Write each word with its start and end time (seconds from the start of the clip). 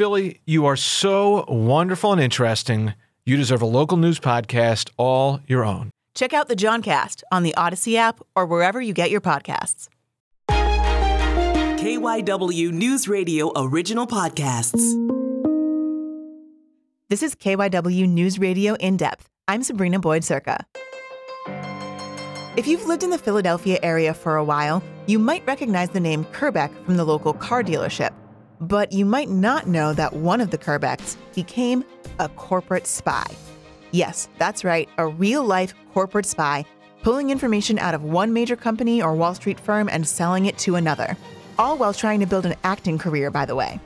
Philly, 0.00 0.40
you 0.46 0.64
are 0.64 0.76
so 0.76 1.44
wonderful 1.46 2.10
and 2.10 2.22
interesting. 2.22 2.94
You 3.26 3.36
deserve 3.36 3.60
a 3.60 3.66
local 3.66 3.98
news 3.98 4.18
podcast 4.18 4.88
all 4.96 5.40
your 5.46 5.62
own. 5.62 5.90
Check 6.14 6.32
out 6.32 6.48
the 6.48 6.56
Johncast 6.56 7.22
on 7.30 7.42
the 7.42 7.54
Odyssey 7.54 7.98
app 7.98 8.22
or 8.34 8.46
wherever 8.46 8.80
you 8.80 8.94
get 8.94 9.10
your 9.10 9.20
podcasts. 9.20 9.88
KYW 10.48 12.72
News 12.72 13.08
Radio 13.08 13.52
original 13.54 14.06
podcasts. 14.06 14.80
This 17.10 17.22
is 17.22 17.34
KYW 17.34 18.08
News 18.08 18.38
Radio 18.38 18.76
In 18.76 18.96
Depth. 18.96 19.28
I'm 19.48 19.62
Sabrina 19.62 19.98
Boyd 19.98 20.24
Circa. 20.24 20.64
If 22.56 22.66
you've 22.66 22.86
lived 22.86 23.02
in 23.02 23.10
the 23.10 23.18
Philadelphia 23.18 23.78
area 23.82 24.14
for 24.14 24.36
a 24.36 24.44
while, 24.44 24.82
you 25.06 25.18
might 25.18 25.46
recognize 25.46 25.90
the 25.90 26.00
name 26.00 26.24
Kerbeck 26.24 26.86
from 26.86 26.96
the 26.96 27.04
local 27.04 27.34
car 27.34 27.62
dealership. 27.62 28.14
But 28.60 28.92
you 28.92 29.06
might 29.06 29.30
not 29.30 29.66
know 29.66 29.94
that 29.94 30.12
one 30.12 30.40
of 30.40 30.50
the 30.50 30.58
Kerbecks 30.58 31.16
became 31.34 31.82
a 32.18 32.28
corporate 32.28 32.86
spy. 32.86 33.26
Yes, 33.90 34.28
that's 34.38 34.64
right, 34.64 34.88
a 34.98 35.06
real 35.06 35.42
life 35.44 35.74
corporate 35.94 36.26
spy, 36.26 36.66
pulling 37.02 37.30
information 37.30 37.78
out 37.78 37.94
of 37.94 38.04
one 38.04 38.32
major 38.32 38.56
company 38.56 39.02
or 39.02 39.14
Wall 39.14 39.34
Street 39.34 39.58
firm 39.58 39.88
and 39.88 40.06
selling 40.06 40.46
it 40.46 40.58
to 40.58 40.76
another. 40.76 41.16
All 41.58 41.78
while 41.78 41.94
trying 41.94 42.20
to 42.20 42.26
build 42.26 42.44
an 42.44 42.54
acting 42.62 42.98
career, 42.98 43.30
by 43.30 43.46
the 43.46 43.54
way. 43.54 43.80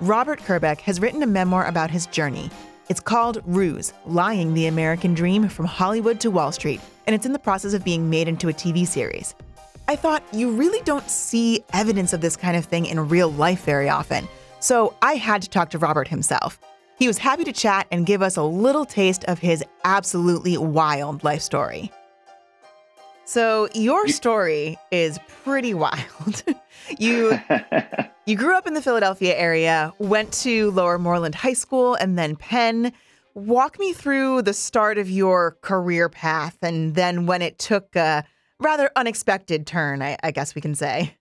Robert 0.00 0.40
Kerbeck 0.40 0.80
has 0.80 1.00
written 1.00 1.22
a 1.22 1.26
memoir 1.26 1.66
about 1.66 1.90
his 1.90 2.06
journey. 2.06 2.50
It's 2.88 3.00
called 3.00 3.42
Ruse 3.44 3.92
Lying 4.06 4.54
the 4.54 4.66
American 4.66 5.14
Dream 5.14 5.48
from 5.48 5.66
Hollywood 5.66 6.18
to 6.20 6.30
Wall 6.30 6.52
Street, 6.52 6.80
and 7.06 7.14
it's 7.14 7.26
in 7.26 7.32
the 7.32 7.38
process 7.38 7.74
of 7.74 7.84
being 7.84 8.10
made 8.10 8.28
into 8.28 8.48
a 8.48 8.52
TV 8.52 8.86
series. 8.86 9.34
I 9.86 9.96
thought 9.96 10.22
you 10.32 10.50
really 10.50 10.80
don't 10.82 11.08
see 11.10 11.62
evidence 11.74 12.14
of 12.14 12.22
this 12.22 12.36
kind 12.36 12.56
of 12.56 12.64
thing 12.64 12.86
in 12.86 13.08
real 13.08 13.30
life 13.30 13.64
very 13.64 13.90
often, 13.90 14.26
so 14.58 14.96
I 15.02 15.14
had 15.14 15.42
to 15.42 15.50
talk 15.50 15.68
to 15.70 15.78
Robert 15.78 16.08
himself. 16.08 16.58
He 16.98 17.06
was 17.06 17.18
happy 17.18 17.44
to 17.44 17.52
chat 17.52 17.86
and 17.90 18.06
give 18.06 18.22
us 18.22 18.36
a 18.36 18.42
little 18.42 18.86
taste 18.86 19.24
of 19.24 19.38
his 19.38 19.62
absolutely 19.84 20.56
wild 20.56 21.22
life 21.22 21.42
story. 21.42 21.92
So, 23.26 23.68
your 23.74 24.08
story 24.08 24.78
is 24.90 25.18
pretty 25.44 25.74
wild. 25.74 26.44
you 26.98 27.38
you 28.26 28.36
grew 28.36 28.56
up 28.56 28.66
in 28.66 28.72
the 28.72 28.82
Philadelphia 28.82 29.36
area, 29.36 29.92
went 29.98 30.32
to 30.44 30.70
Lower 30.70 30.98
Moreland 30.98 31.34
High 31.34 31.54
School 31.54 31.94
and 31.94 32.18
then 32.18 32.36
Penn. 32.36 32.92
Walk 33.34 33.78
me 33.78 33.92
through 33.92 34.42
the 34.42 34.54
start 34.54 34.96
of 34.96 35.10
your 35.10 35.58
career 35.60 36.08
path 36.08 36.56
and 36.62 36.94
then 36.94 37.26
when 37.26 37.42
it 37.42 37.58
took 37.58 37.96
a 37.96 38.24
rather 38.60 38.90
unexpected 38.96 39.66
turn, 39.66 40.02
I, 40.02 40.16
I 40.22 40.30
guess 40.30 40.54
we 40.54 40.60
can 40.60 40.74
say. 40.74 41.16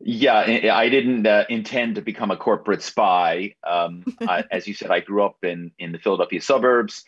Yeah, 0.00 0.74
I 0.74 0.88
didn't 0.90 1.26
uh, 1.26 1.44
intend 1.48 1.94
to 1.94 2.02
become 2.02 2.30
a 2.30 2.36
corporate 2.36 2.82
spy. 2.82 3.54
Um, 3.66 4.04
I, 4.20 4.44
as 4.50 4.68
you 4.68 4.74
said, 4.74 4.90
I 4.90 5.00
grew 5.00 5.24
up 5.24 5.38
in 5.42 5.72
in 5.78 5.92
the 5.92 5.98
Philadelphia 5.98 6.42
suburbs, 6.42 7.04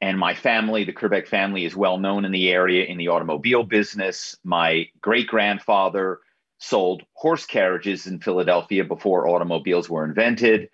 and 0.00 0.18
my 0.18 0.34
family, 0.34 0.84
the 0.84 0.92
Kerbeck 0.92 1.28
family, 1.28 1.64
is 1.64 1.76
well 1.76 1.98
known 1.98 2.24
in 2.24 2.32
the 2.32 2.50
area 2.50 2.84
in 2.86 2.98
the 2.98 3.08
automobile 3.08 3.62
business. 3.62 4.36
My 4.42 4.86
great 5.00 5.28
grandfather 5.28 6.20
sold 6.58 7.02
horse 7.14 7.46
carriages 7.46 8.06
in 8.06 8.20
Philadelphia 8.20 8.84
before 8.84 9.28
automobiles 9.28 9.88
were 9.88 10.04
invented. 10.04 10.68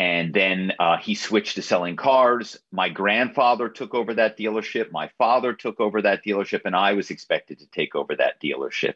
And 0.00 0.32
then 0.32 0.72
uh, 0.78 0.96
he 0.96 1.14
switched 1.14 1.56
to 1.56 1.62
selling 1.62 1.94
cars. 1.94 2.58
My 2.72 2.88
grandfather 2.88 3.68
took 3.68 3.94
over 3.94 4.14
that 4.14 4.38
dealership. 4.38 4.90
My 4.90 5.10
father 5.18 5.52
took 5.52 5.78
over 5.78 6.00
that 6.00 6.24
dealership, 6.24 6.62
and 6.64 6.74
I 6.74 6.94
was 6.94 7.10
expected 7.10 7.58
to 7.58 7.66
take 7.66 7.94
over 7.94 8.16
that 8.16 8.40
dealership. 8.40 8.94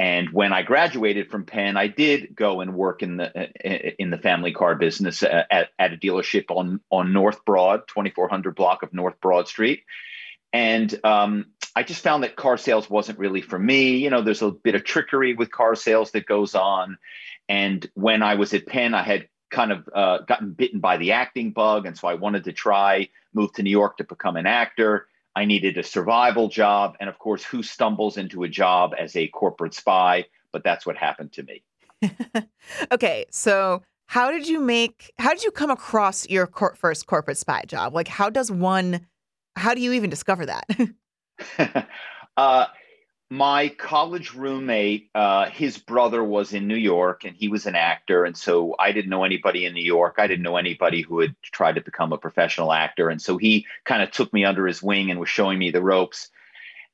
And 0.00 0.30
when 0.30 0.52
I 0.52 0.62
graduated 0.62 1.30
from 1.30 1.44
Penn, 1.44 1.76
I 1.76 1.86
did 1.86 2.34
go 2.34 2.62
and 2.62 2.74
work 2.74 3.04
in 3.04 3.16
the 3.16 4.02
in 4.02 4.10
the 4.10 4.18
family 4.18 4.50
car 4.52 4.74
business 4.74 5.22
uh, 5.22 5.44
at, 5.52 5.68
at 5.78 5.92
a 5.92 5.96
dealership 5.96 6.46
on 6.48 6.80
on 6.90 7.12
North 7.12 7.44
Broad, 7.44 7.86
2400 7.86 8.56
block 8.56 8.82
of 8.82 8.92
North 8.92 9.20
Broad 9.20 9.46
Street. 9.46 9.84
And 10.52 10.98
um, 11.04 11.46
I 11.76 11.84
just 11.84 12.02
found 12.02 12.24
that 12.24 12.34
car 12.34 12.56
sales 12.58 12.90
wasn't 12.90 13.20
really 13.20 13.40
for 13.40 13.58
me. 13.58 13.98
You 13.98 14.10
know, 14.10 14.22
there's 14.22 14.42
a 14.42 14.50
bit 14.50 14.74
of 14.74 14.82
trickery 14.82 15.34
with 15.34 15.52
car 15.52 15.76
sales 15.76 16.10
that 16.10 16.26
goes 16.26 16.56
on. 16.56 16.98
And 17.48 17.88
when 17.94 18.24
I 18.24 18.34
was 18.34 18.52
at 18.52 18.66
Penn, 18.66 18.94
I 18.94 19.02
had 19.02 19.28
kind 19.54 19.72
of 19.72 19.88
uh, 19.94 20.18
gotten 20.18 20.52
bitten 20.52 20.80
by 20.80 20.96
the 20.96 21.12
acting 21.12 21.52
bug. 21.52 21.86
And 21.86 21.96
so 21.96 22.08
I 22.08 22.14
wanted 22.14 22.44
to 22.44 22.52
try, 22.52 23.08
move 23.32 23.52
to 23.54 23.62
New 23.62 23.70
York 23.70 23.96
to 23.98 24.04
become 24.04 24.36
an 24.36 24.46
actor. 24.46 25.06
I 25.36 25.44
needed 25.44 25.78
a 25.78 25.82
survival 25.82 26.48
job. 26.48 26.96
And 27.00 27.08
of 27.08 27.18
course, 27.18 27.44
who 27.44 27.62
stumbles 27.62 28.16
into 28.16 28.42
a 28.42 28.48
job 28.48 28.94
as 28.98 29.16
a 29.16 29.28
corporate 29.28 29.74
spy? 29.74 30.26
But 30.52 30.64
that's 30.64 30.84
what 30.84 30.96
happened 30.96 31.32
to 31.32 31.42
me. 31.42 31.62
okay. 32.92 33.24
So, 33.30 33.82
how 34.06 34.30
did 34.30 34.46
you 34.46 34.60
make, 34.60 35.12
how 35.18 35.30
did 35.30 35.42
you 35.42 35.50
come 35.50 35.70
across 35.70 36.28
your 36.28 36.46
cor- 36.46 36.74
first 36.74 37.06
corporate 37.06 37.38
spy 37.38 37.62
job? 37.66 37.94
Like, 37.94 38.06
how 38.06 38.28
does 38.28 38.50
one, 38.50 39.06
how 39.56 39.74
do 39.74 39.80
you 39.80 39.92
even 39.92 40.10
discover 40.10 40.46
that? 40.46 40.66
uh, 42.36 42.66
my 43.34 43.68
college 43.68 44.32
roommate, 44.32 45.10
uh, 45.12 45.50
his 45.50 45.76
brother 45.76 46.22
was 46.22 46.52
in 46.52 46.68
New 46.68 46.76
York 46.76 47.24
and 47.24 47.34
he 47.34 47.48
was 47.48 47.66
an 47.66 47.74
actor. 47.74 48.24
And 48.24 48.36
so 48.36 48.76
I 48.78 48.92
didn't 48.92 49.10
know 49.10 49.24
anybody 49.24 49.66
in 49.66 49.74
New 49.74 49.82
York. 49.82 50.16
I 50.18 50.28
didn't 50.28 50.44
know 50.44 50.56
anybody 50.56 51.02
who 51.02 51.18
had 51.18 51.34
tried 51.42 51.74
to 51.74 51.80
become 51.80 52.12
a 52.12 52.18
professional 52.18 52.72
actor. 52.72 53.08
And 53.08 53.20
so 53.20 53.36
he 53.36 53.66
kind 53.82 54.04
of 54.04 54.12
took 54.12 54.32
me 54.32 54.44
under 54.44 54.68
his 54.68 54.80
wing 54.80 55.10
and 55.10 55.18
was 55.18 55.28
showing 55.28 55.58
me 55.58 55.72
the 55.72 55.82
ropes. 55.82 56.30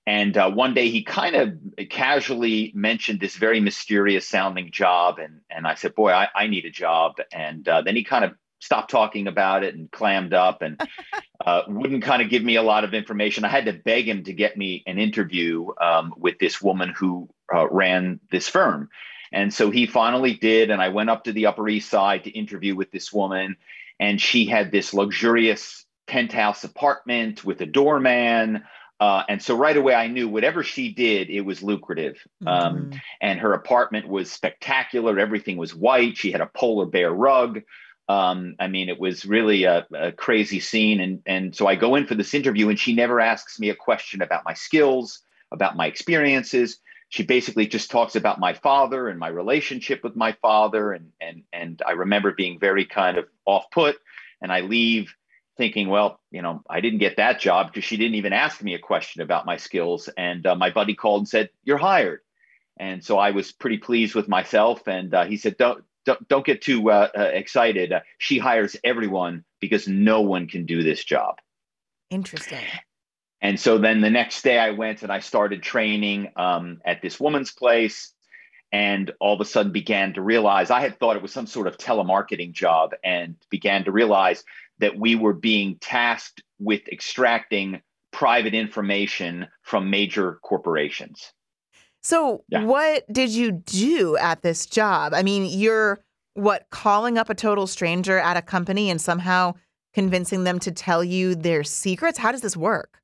And 0.06 0.34
uh, 0.34 0.50
one 0.50 0.72
day 0.72 0.88
he 0.88 1.02
kind 1.02 1.36
of 1.36 1.88
casually 1.90 2.72
mentioned 2.74 3.20
this 3.20 3.36
very 3.36 3.60
mysterious 3.60 4.26
sounding 4.26 4.70
job. 4.70 5.18
And, 5.18 5.42
and 5.50 5.66
I 5.66 5.74
said, 5.74 5.94
Boy, 5.94 6.10
I, 6.10 6.28
I 6.34 6.46
need 6.46 6.64
a 6.64 6.70
job. 6.70 7.16
And 7.34 7.68
uh, 7.68 7.82
then 7.82 7.96
he 7.96 8.02
kind 8.02 8.24
of 8.24 8.32
stopped 8.60 8.90
talking 8.90 9.26
about 9.26 9.64
it 9.64 9.74
and 9.74 9.90
clammed 9.90 10.32
up 10.32 10.62
and 10.62 10.80
uh, 11.44 11.62
wouldn't 11.66 12.04
kind 12.04 12.22
of 12.22 12.30
give 12.30 12.44
me 12.44 12.56
a 12.56 12.62
lot 12.62 12.84
of 12.84 12.94
information. 12.94 13.44
I 13.44 13.48
had 13.48 13.64
to 13.66 13.72
beg 13.72 14.08
him 14.08 14.24
to 14.24 14.32
get 14.32 14.56
me 14.56 14.84
an 14.86 14.98
interview 14.98 15.68
um, 15.80 16.14
with 16.16 16.38
this 16.38 16.62
woman 16.62 16.94
who 16.96 17.28
uh, 17.52 17.68
ran 17.68 18.20
this 18.30 18.48
firm. 18.48 18.88
And 19.32 19.52
so 19.52 19.70
he 19.70 19.86
finally 19.86 20.34
did. 20.34 20.70
And 20.70 20.82
I 20.82 20.88
went 20.88 21.10
up 21.10 21.24
to 21.24 21.32
the 21.32 21.46
Upper 21.46 21.68
East 21.68 21.90
Side 21.90 22.24
to 22.24 22.30
interview 22.30 22.74
with 22.74 22.90
this 22.90 23.12
woman. 23.12 23.56
And 23.98 24.20
she 24.20 24.46
had 24.46 24.72
this 24.72 24.94
luxurious 24.94 25.84
penthouse 26.06 26.64
apartment 26.64 27.44
with 27.44 27.60
a 27.60 27.66
doorman. 27.66 28.64
Uh, 28.98 29.22
and 29.28 29.42
so 29.42 29.56
right 29.56 29.76
away, 29.76 29.94
I 29.94 30.08
knew 30.08 30.28
whatever 30.28 30.62
she 30.62 30.92
did, 30.92 31.30
it 31.30 31.40
was 31.40 31.62
lucrative. 31.62 32.18
Um, 32.46 32.76
mm-hmm. 32.76 32.98
and 33.20 33.40
her 33.40 33.54
apartment 33.54 34.08
was 34.08 34.30
spectacular. 34.30 35.18
Everything 35.18 35.56
was 35.56 35.74
white. 35.74 36.18
She 36.18 36.32
had 36.32 36.42
a 36.42 36.50
polar 36.54 36.86
bear 36.86 37.10
rug. 37.10 37.62
Um, 38.10 38.56
I 38.58 38.66
mean, 38.66 38.88
it 38.88 38.98
was 38.98 39.24
really 39.24 39.62
a, 39.62 39.86
a, 39.94 40.10
crazy 40.10 40.58
scene. 40.58 40.98
And, 40.98 41.22
and 41.26 41.54
so 41.54 41.68
I 41.68 41.76
go 41.76 41.94
in 41.94 42.08
for 42.08 42.16
this 42.16 42.34
interview, 42.34 42.68
and 42.68 42.76
she 42.76 42.92
never 42.92 43.20
asks 43.20 43.60
me 43.60 43.68
a 43.68 43.74
question 43.76 44.20
about 44.20 44.44
my 44.44 44.52
skills, 44.52 45.20
about 45.52 45.76
my 45.76 45.86
experiences. 45.86 46.78
She 47.10 47.22
basically 47.22 47.68
just 47.68 47.88
talks 47.88 48.16
about 48.16 48.40
my 48.40 48.52
father 48.52 49.08
and 49.08 49.20
my 49.20 49.28
relationship 49.28 50.02
with 50.02 50.16
my 50.16 50.32
father. 50.42 50.92
And, 50.92 51.12
and, 51.20 51.44
and 51.52 51.82
I 51.86 51.92
remember 51.92 52.32
being 52.32 52.58
very 52.58 52.84
kind 52.84 53.16
of 53.16 53.26
off 53.46 53.70
put. 53.70 53.96
And 54.42 54.50
I 54.50 54.62
leave 54.62 55.14
thinking, 55.56 55.88
well, 55.88 56.18
you 56.32 56.42
know, 56.42 56.64
I 56.68 56.80
didn't 56.80 56.98
get 56.98 57.18
that 57.18 57.38
job 57.38 57.68
because 57.68 57.84
she 57.84 57.96
didn't 57.96 58.16
even 58.16 58.32
ask 58.32 58.60
me 58.60 58.74
a 58.74 58.80
question 58.80 59.22
about 59.22 59.46
my 59.46 59.56
skills. 59.56 60.08
And 60.16 60.44
uh, 60.46 60.56
my 60.56 60.70
buddy 60.70 60.96
called 60.96 61.20
and 61.20 61.28
said, 61.28 61.50
You're 61.62 61.78
hired. 61.78 62.22
And 62.76 63.04
so 63.04 63.18
I 63.18 63.30
was 63.30 63.52
pretty 63.52 63.78
pleased 63.78 64.16
with 64.16 64.26
myself. 64.26 64.88
And 64.88 65.14
uh, 65.14 65.26
he 65.26 65.36
said, 65.36 65.56
Don't, 65.58 65.84
don't, 66.06 66.28
don't 66.28 66.46
get 66.46 66.62
too 66.62 66.90
uh, 66.90 67.08
uh, 67.16 67.22
excited. 67.22 67.92
Uh, 67.92 68.00
she 68.18 68.38
hires 68.38 68.76
everyone 68.84 69.44
because 69.60 69.86
no 69.86 70.22
one 70.22 70.48
can 70.48 70.66
do 70.66 70.82
this 70.82 71.04
job. 71.04 71.36
Interesting. 72.10 72.64
And 73.40 73.58
so 73.58 73.78
then 73.78 74.00
the 74.00 74.10
next 74.10 74.42
day 74.42 74.58
I 74.58 74.70
went 74.70 75.02
and 75.02 75.10
I 75.10 75.20
started 75.20 75.62
training 75.62 76.32
um, 76.36 76.80
at 76.84 77.00
this 77.00 77.18
woman's 77.18 77.52
place 77.52 78.12
and 78.72 79.10
all 79.20 79.34
of 79.34 79.40
a 79.40 79.44
sudden 79.44 79.72
began 79.72 80.14
to 80.14 80.22
realize 80.22 80.70
I 80.70 80.80
had 80.80 80.98
thought 80.98 81.16
it 81.16 81.22
was 81.22 81.32
some 81.32 81.46
sort 81.46 81.66
of 81.66 81.76
telemarketing 81.76 82.52
job 82.52 82.94
and 83.02 83.36
began 83.50 83.84
to 83.84 83.92
realize 83.92 84.44
that 84.78 84.98
we 84.98 85.14
were 85.14 85.32
being 85.32 85.76
tasked 85.80 86.42
with 86.58 86.86
extracting 86.88 87.80
private 88.12 88.54
information 88.54 89.48
from 89.62 89.90
major 89.90 90.38
corporations. 90.42 91.32
So, 92.02 92.44
yeah. 92.48 92.64
what 92.64 93.04
did 93.12 93.30
you 93.30 93.52
do 93.52 94.16
at 94.16 94.42
this 94.42 94.66
job? 94.66 95.12
I 95.14 95.22
mean, 95.22 95.46
you're 95.46 96.00
what 96.34 96.66
calling 96.70 97.18
up 97.18 97.28
a 97.28 97.34
total 97.34 97.66
stranger 97.66 98.18
at 98.18 98.36
a 98.36 98.42
company 98.42 98.88
and 98.90 99.00
somehow 99.00 99.54
convincing 99.92 100.44
them 100.44 100.58
to 100.60 100.70
tell 100.70 101.04
you 101.04 101.34
their 101.34 101.64
secrets? 101.64 102.18
How 102.18 102.32
does 102.32 102.40
this 102.40 102.56
work? 102.56 103.00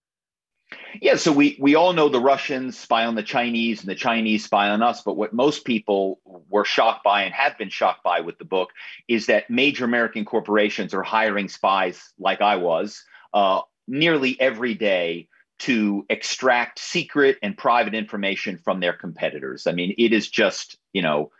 Yeah, 1.00 1.16
so 1.16 1.30
we 1.30 1.56
we 1.60 1.74
all 1.74 1.92
know 1.92 2.08
the 2.08 2.20
Russians 2.20 2.76
spy 2.76 3.04
on 3.04 3.14
the 3.14 3.22
Chinese 3.22 3.80
and 3.80 3.88
the 3.88 3.94
Chinese 3.94 4.44
spy 4.44 4.68
on 4.68 4.82
us, 4.82 5.02
but 5.02 5.16
what 5.16 5.32
most 5.32 5.64
people 5.64 6.20
were 6.48 6.64
shocked 6.64 7.04
by 7.04 7.22
and 7.22 7.32
have 7.34 7.56
been 7.56 7.68
shocked 7.68 8.02
by 8.02 8.20
with 8.20 8.38
the 8.38 8.44
book 8.44 8.70
is 9.06 9.26
that 9.26 9.48
major 9.48 9.84
American 9.84 10.24
corporations 10.24 10.92
are 10.92 11.02
hiring 11.02 11.48
spies 11.48 12.12
like 12.18 12.40
I 12.40 12.56
was 12.56 13.04
uh, 13.32 13.60
nearly 13.86 14.40
every 14.40 14.74
day 14.74 15.28
to 15.58 16.04
extract 16.10 16.78
secret 16.78 17.38
and 17.42 17.56
private 17.56 17.94
information 17.94 18.58
from 18.58 18.80
their 18.80 18.92
competitors. 18.92 19.66
I 19.66 19.72
mean, 19.72 19.94
it 19.96 20.12
is 20.12 20.28
just, 20.28 20.76
you 20.92 21.02
know, 21.02 21.30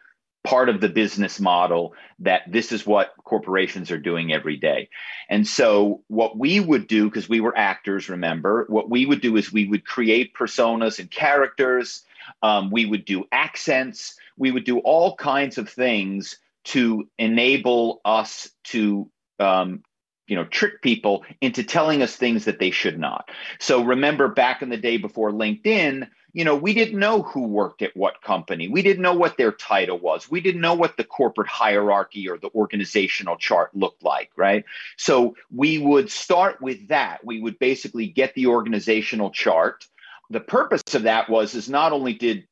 part 0.47 0.69
of 0.69 0.81
the 0.81 0.89
business 0.89 1.41
model 1.41 1.95
that 2.21 2.43
this 2.47 2.71
is 2.71 2.87
what 2.87 3.13
corporations 3.25 3.91
are 3.91 3.99
doing 3.99 4.33
every 4.33 4.57
day. 4.57 4.89
And 5.29 5.47
so, 5.47 6.03
what 6.07 6.39
we 6.39 6.61
would 6.61 6.87
do, 6.87 7.07
because 7.07 7.29
we 7.29 7.41
were 7.41 7.57
actors, 7.57 8.09
remember, 8.09 8.65
what 8.69 8.89
we 8.89 9.05
would 9.07 9.21
do 9.21 9.37
is 9.37 9.53
we 9.53 9.67
would 9.67 9.85
create 9.85 10.35
personas 10.35 10.99
and 10.99 11.11
characters, 11.11 12.03
um, 12.43 12.71
we 12.71 12.87
would 12.87 13.05
do 13.05 13.25
accents, 13.33 14.17
we 14.39 14.53
would 14.53 14.65
do 14.65 14.79
all 14.79 15.17
kinds 15.17 15.59
of 15.59 15.69
things 15.69 16.39
to 16.65 17.09
enable 17.19 18.01
us 18.05 18.49
to 18.65 19.11
um, 19.39 19.83
you 20.27 20.37
know 20.37 20.45
trick 20.45 20.83
people 20.83 21.25
into 21.41 21.63
telling 21.63 22.03
us 22.03 22.17
things 22.17 22.45
that 22.45 22.59
they 22.59 22.71
should 22.71 22.99
not. 22.99 23.31
So 23.59 23.85
remember 23.85 24.29
back 24.29 24.63
in 24.63 24.69
the 24.69 24.77
day 24.77 24.97
before 24.97 25.31
linkedin 25.31 26.09
you 26.33 26.45
know 26.45 26.57
we 26.57 26.75
didn't 26.75 26.99
know 26.99 27.23
who 27.23 27.47
worked 27.47 27.83
at 27.83 27.97
what 27.97 28.23
company. 28.23 28.69
We 28.69 28.83
didn't 28.83 29.03
know 29.03 29.15
what 29.15 29.37
their 29.37 29.53
title 29.53 29.99
was. 29.99 30.31
We 30.31 30.41
didn't 30.41 30.61
know 30.61 30.75
what 30.75 30.97
the 30.97 31.05
corporate 31.05 31.49
hierarchy 31.49 32.29
or 32.29 32.39
the 32.39 32.51
organizational 32.55 33.37
chart 33.37 33.75
looked 33.75 34.03
like 34.03 34.31
right? 34.37 34.65
So 34.97 35.37
we 35.55 35.79
would 35.79 36.11
start 36.11 36.61
with 36.61 36.89
that. 36.89 37.25
We 37.25 37.41
would 37.41 37.59
basically 37.59 38.07
get 38.07 38.35
the 38.35 38.47
organizational 38.47 39.31
chart. 39.31 39.87
The 40.31 40.41
purpose 40.41 40.95
of 40.95 41.05
that 41.05 41.31
was 41.31 41.55
is 41.55 41.69
not 41.69 41.93
only 41.93 42.13
did 42.13 42.47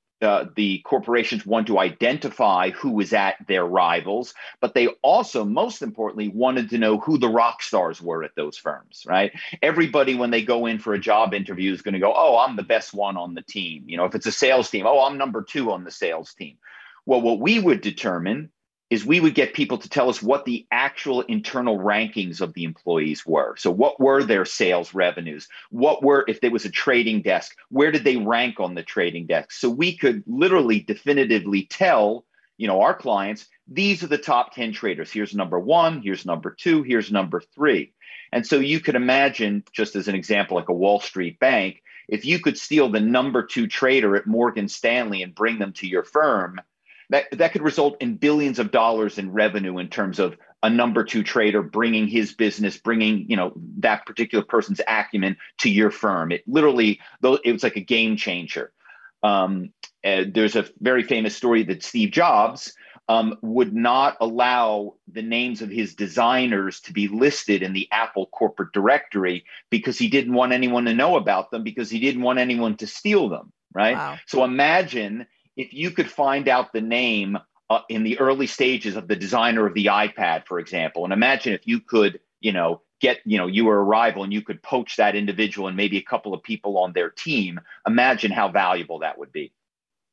the 0.57 0.81
corporations 0.85 1.47
want 1.47 1.67
to 1.67 1.79
identify 1.79 2.71
who 2.71 2.91
was 2.91 3.13
at 3.13 3.37
their 3.47 3.65
rivals, 3.65 4.35
but 4.61 4.75
they 4.75 4.89
also, 5.03 5.45
most 5.45 5.83
importantly, 5.83 6.29
wanted 6.29 6.71
to 6.71 6.79
know 6.79 6.99
who 6.99 7.19
the 7.19 7.29
rock 7.29 7.63
stars 7.63 8.01
were 8.01 8.25
at 8.25 8.35
those 8.37 8.57
firms, 8.57 9.05
right? 9.07 9.33
Everybody, 9.63 10.15
when 10.15 10.31
they 10.31 10.43
go 10.43 10.67
in 10.67 10.79
for 10.79 10.95
a 10.95 10.99
job 10.99 11.35
interview, 11.35 11.73
is 11.73 11.83
going 11.83 11.95
to 11.95 12.01
go, 12.01 12.13
Oh, 12.15 12.39
I'm 12.39 12.57
the 12.57 12.63
best 12.63 12.95
one 12.95 13.17
on 13.17 13.35
the 13.35 13.43
team. 13.43 13.85
You 13.87 13.97
know, 13.97 14.05
if 14.05 14.15
it's 14.15 14.27
a 14.27 14.33
sales 14.33 14.71
team, 14.71 14.87
oh, 14.87 15.05
I'm 15.05 15.19
number 15.19 15.43
two 15.43 15.73
on 15.73 15.85
the 15.85 15.91
sales 15.91 16.35
team. 16.35 16.57
Well, 17.07 17.21
what 17.21 17.41
we 17.41 17.61
would 17.61 17.81
determine 17.81 18.51
is 18.95 19.05
we 19.05 19.19
would 19.19 19.35
get 19.35 19.55
people 19.55 19.77
to 19.77 19.89
tell 19.89 20.09
us 20.09 20.23
what 20.23 20.45
the 20.45 20.65
actual 20.71 21.23
internal 21.23 21.79
rankings 21.79 22.41
of 22.41 22.55
the 22.55 22.63
employees 22.63 23.27
were. 23.27 23.57
So, 23.57 23.71
what 23.71 23.99
were 23.99 24.23
their 24.23 24.45
sales 24.45 24.95
revenues? 24.95 25.49
What 25.71 26.03
were, 26.03 26.25
if 26.29 26.41
there 26.41 26.53
was 26.53 26.65
a 26.65 26.71
trading 26.71 27.23
desk, 27.23 27.57
where 27.71 27.91
did 27.91 28.05
they 28.05 28.17
rank 28.17 28.61
on 28.61 28.75
the 28.75 28.85
trading 28.85 29.27
desk? 29.27 29.51
So, 29.51 29.69
we 29.69 29.97
could 29.97 30.23
literally 30.27 30.79
definitively 30.79 31.67
tell 31.67 32.25
you 32.57 32.69
know 32.69 32.83
our 32.83 32.95
clients 32.95 33.49
these 33.67 34.05
are 34.05 34.09
the 34.09 34.17
top 34.17 34.55
10 34.55 34.73
traders 34.73 35.11
here's 35.11 35.35
number 35.35 35.59
one 35.59 36.01
here's 36.01 36.25
number 36.25 36.55
two 36.57 36.85
here's 36.85 37.11
number 37.11 37.43
three 37.53 37.93
and 38.31 38.47
so 38.47 38.61
you 38.61 38.79
could 38.79 38.95
imagine 38.95 39.65
just 39.73 39.97
as 39.97 40.07
an 40.07 40.15
example 40.15 40.57
like 40.57 40.69
a 40.69 40.73
wall 40.73 41.01
street 41.01 41.41
bank 41.41 41.83
if 42.09 42.25
you 42.25 42.39
could 42.39 42.57
steal 42.57 42.89
the 42.89 43.01
number 43.01 43.43
two 43.43 43.67
trader 43.67 44.15
at 44.15 44.29
morgan 44.29 44.69
stanley 44.69 45.21
and 45.25 45.35
bring 45.35 45.59
them 45.59 45.73
to 45.73 45.89
your 45.89 46.05
firm 46.05 46.61
that 47.11 47.27
that 47.33 47.53
could 47.53 47.63
result 47.63 47.97
in 48.01 48.17
billions 48.17 48.59
of 48.59 48.71
dollars 48.71 49.19
in 49.19 49.33
revenue 49.33 49.79
in 49.79 49.89
terms 49.89 50.19
of 50.19 50.37
a 50.63 50.71
number 50.71 51.05
two 51.05 51.23
trader 51.23 51.63
bringing 51.63 52.09
his 52.09 52.35
business 52.35 52.79
bringing 52.79 53.27
you 53.29 53.37
know 53.37 53.53
that 53.79 54.07
particular 54.07 54.45
person's 54.45 54.81
acumen 54.87 55.37
to 55.59 55.71
your 55.71 55.91
firm. 55.91 56.33
It 56.33 56.43
literally 56.47 57.01
though 57.21 57.39
it 57.43 57.53
was 57.53 57.63
like 57.63 57.77
a 57.77 57.81
game 57.81 58.17
changer. 58.17 58.73
Um, 59.23 59.73
uh, 60.05 60.25
there's 60.31 60.55
a 60.55 60.67
very 60.81 61.03
famous 61.03 61.35
story 61.35 61.63
that 61.63 61.83
steve 61.83 62.11
jobs 62.11 62.75
um, 63.09 63.39
would 63.41 63.75
not 63.75 64.19
allow 64.21 64.97
the 65.11 65.23
names 65.23 65.63
of 65.63 65.71
his 65.71 65.95
designers 65.95 66.81
to 66.81 66.93
be 66.93 67.09
listed 67.09 67.63
in 67.63 67.73
the 67.73 67.89
apple 67.91 68.27
corporate 68.27 68.73
directory 68.75 69.47
because 69.71 69.99
he 69.99 70.09
didn't 70.09 70.35
want 70.35 70.53
anyone 70.53 70.85
to 70.85 70.93
know 70.93 71.17
about 71.17 71.51
them 71.51 71.63
because 71.63 71.89
he 71.89 72.01
didn't 72.01 72.21
want 72.21 72.39
anyone 72.39 72.77
to 72.77 72.87
steal 72.87 73.31
them 73.31 73.51
right? 73.75 73.97
Wow. 73.97 74.19
so 74.27 74.45
imagine 74.45 75.27
if 75.57 75.73
you 75.73 75.91
could 75.91 76.11
find 76.11 76.49
out 76.49 76.73
the 76.73 76.81
name 76.81 77.39
uh, 77.71 77.81
in 77.89 78.05
the 78.05 78.19
early 78.19 78.47
stages 78.47 78.97
of 78.97 79.09
the 79.09 79.17
designer 79.17 79.67
of 79.67 79.75
the 79.75 79.87
iPad, 79.87 80.47
for 80.47 80.59
example, 80.59 81.05
and 81.05 81.13
imagine 81.13 81.53
if 81.53 81.67
you 81.67 81.81
could, 81.81 82.21
you 82.41 82.53
know, 82.53 82.83
get, 83.01 83.21
you 83.25 83.39
know, 83.39 83.47
you 83.47 83.65
were 83.65 83.79
a 83.79 83.85
rival 83.85 84.23
and 84.23 84.33
you 84.33 84.43
could 84.43 84.63
poach 84.63 84.97
that 84.97 85.17
individual 85.17 85.69
and 85.69 85.77
maybe 85.77 85.99
a 85.99 86.03
couple 86.03 86.35
of 86.35 86.43
people 86.43 86.79
on 86.79 86.93
their 86.93 87.11
team. 87.11 87.61
Imagine 87.87 88.31
how 88.31 88.49
valuable 88.49 88.99
that 89.01 89.19
would 89.19 89.33
be. 89.33 89.53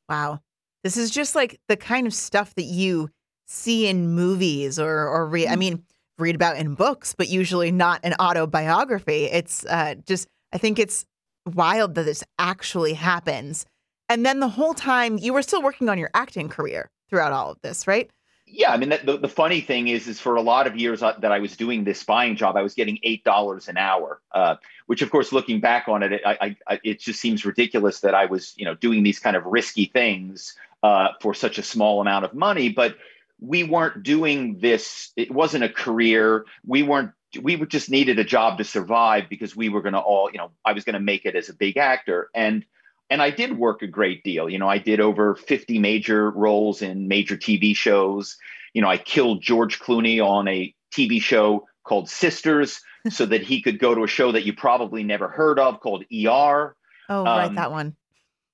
Wow. 0.08 0.40
This 0.84 0.96
is 0.96 1.10
just 1.10 1.34
like 1.34 1.60
the 1.68 1.76
kind 1.76 2.06
of 2.06 2.14
stuff 2.14 2.54
that 2.56 2.64
you 2.64 3.10
see 3.46 3.86
in 3.86 4.08
movies 4.08 4.78
or 4.78 5.08
or 5.08 5.26
read. 5.26 5.46
I 5.46 5.50
mm-hmm. 5.50 5.58
mean, 5.58 5.82
read 6.18 6.34
about 6.34 6.56
in 6.56 6.74
books, 6.74 7.14
but 7.16 7.28
usually 7.28 7.70
not 7.70 8.00
an 8.02 8.14
autobiography. 8.20 9.24
It's 9.24 9.64
uh, 9.66 9.94
just 10.06 10.26
I 10.52 10.58
think 10.58 10.78
it's 10.78 11.04
wild 11.46 11.94
that 11.94 12.04
this 12.04 12.24
actually 12.38 12.94
happens. 12.94 13.66
And 14.12 14.26
then 14.26 14.40
the 14.40 14.48
whole 14.48 14.74
time 14.74 15.16
you 15.16 15.32
were 15.32 15.40
still 15.40 15.62
working 15.62 15.88
on 15.88 15.96
your 15.96 16.10
acting 16.12 16.50
career 16.50 16.90
throughout 17.08 17.32
all 17.32 17.50
of 17.50 17.58
this, 17.62 17.86
right? 17.86 18.10
Yeah, 18.44 18.70
I 18.70 18.76
mean 18.76 18.90
the, 18.90 19.16
the 19.16 19.28
funny 19.28 19.62
thing 19.62 19.88
is, 19.88 20.06
is 20.06 20.20
for 20.20 20.34
a 20.34 20.42
lot 20.42 20.66
of 20.66 20.76
years 20.76 21.02
uh, 21.02 21.14
that 21.20 21.32
I 21.32 21.38
was 21.38 21.56
doing 21.56 21.84
this 21.84 22.00
spying 22.00 22.36
job, 22.36 22.54
I 22.54 22.60
was 22.60 22.74
getting 22.74 22.98
eight 23.04 23.24
dollars 23.24 23.68
an 23.68 23.78
hour, 23.78 24.20
uh, 24.32 24.56
which 24.84 25.00
of 25.00 25.10
course, 25.10 25.32
looking 25.32 25.60
back 25.60 25.88
on 25.88 26.02
it, 26.02 26.20
I, 26.26 26.54
I, 26.68 26.80
it 26.84 27.00
just 27.00 27.22
seems 27.22 27.46
ridiculous 27.46 28.00
that 28.00 28.14
I 28.14 28.26
was, 28.26 28.52
you 28.58 28.66
know, 28.66 28.74
doing 28.74 29.02
these 29.02 29.18
kind 29.18 29.34
of 29.34 29.46
risky 29.46 29.86
things 29.86 30.54
uh, 30.82 31.08
for 31.22 31.32
such 31.32 31.56
a 31.56 31.62
small 31.62 32.02
amount 32.02 32.26
of 32.26 32.34
money. 32.34 32.68
But 32.68 32.98
we 33.40 33.64
weren't 33.64 34.02
doing 34.02 34.58
this; 34.58 35.12
it 35.16 35.30
wasn't 35.30 35.64
a 35.64 35.70
career. 35.70 36.44
We 36.66 36.82
weren't. 36.82 37.12
We 37.40 37.56
just 37.64 37.88
needed 37.88 38.18
a 38.18 38.24
job 38.24 38.58
to 38.58 38.64
survive 38.64 39.30
because 39.30 39.56
we 39.56 39.70
were 39.70 39.80
going 39.80 39.94
to 39.94 40.00
all, 40.00 40.30
you 40.30 40.36
know, 40.36 40.50
I 40.66 40.74
was 40.74 40.84
going 40.84 40.92
to 40.92 41.00
make 41.00 41.24
it 41.24 41.34
as 41.34 41.48
a 41.48 41.54
big 41.54 41.78
actor, 41.78 42.28
and 42.34 42.66
and 43.12 43.20
I 43.20 43.28
did 43.28 43.58
work 43.58 43.82
a 43.82 43.86
great 43.86 44.24
deal. 44.24 44.48
You 44.48 44.58
know, 44.58 44.70
I 44.70 44.78
did 44.78 44.98
over 44.98 45.34
50 45.34 45.78
major 45.78 46.30
roles 46.30 46.80
in 46.80 47.08
major 47.08 47.36
TV 47.36 47.76
shows. 47.76 48.38
You 48.72 48.80
know, 48.80 48.88
I 48.88 48.96
killed 48.96 49.42
George 49.42 49.78
Clooney 49.78 50.24
on 50.24 50.48
a 50.48 50.74
TV 50.90 51.20
show 51.20 51.68
called 51.84 52.08
Sisters 52.08 52.80
so 53.10 53.26
that 53.26 53.42
he 53.42 53.60
could 53.60 53.78
go 53.78 53.94
to 53.94 54.04
a 54.04 54.08
show 54.08 54.32
that 54.32 54.46
you 54.46 54.54
probably 54.54 55.04
never 55.04 55.28
heard 55.28 55.58
of 55.58 55.80
called 55.80 56.04
ER. 56.04 56.74
Oh, 57.10 57.24
right, 57.24 57.44
um, 57.44 57.54
that 57.56 57.70
one. 57.70 57.96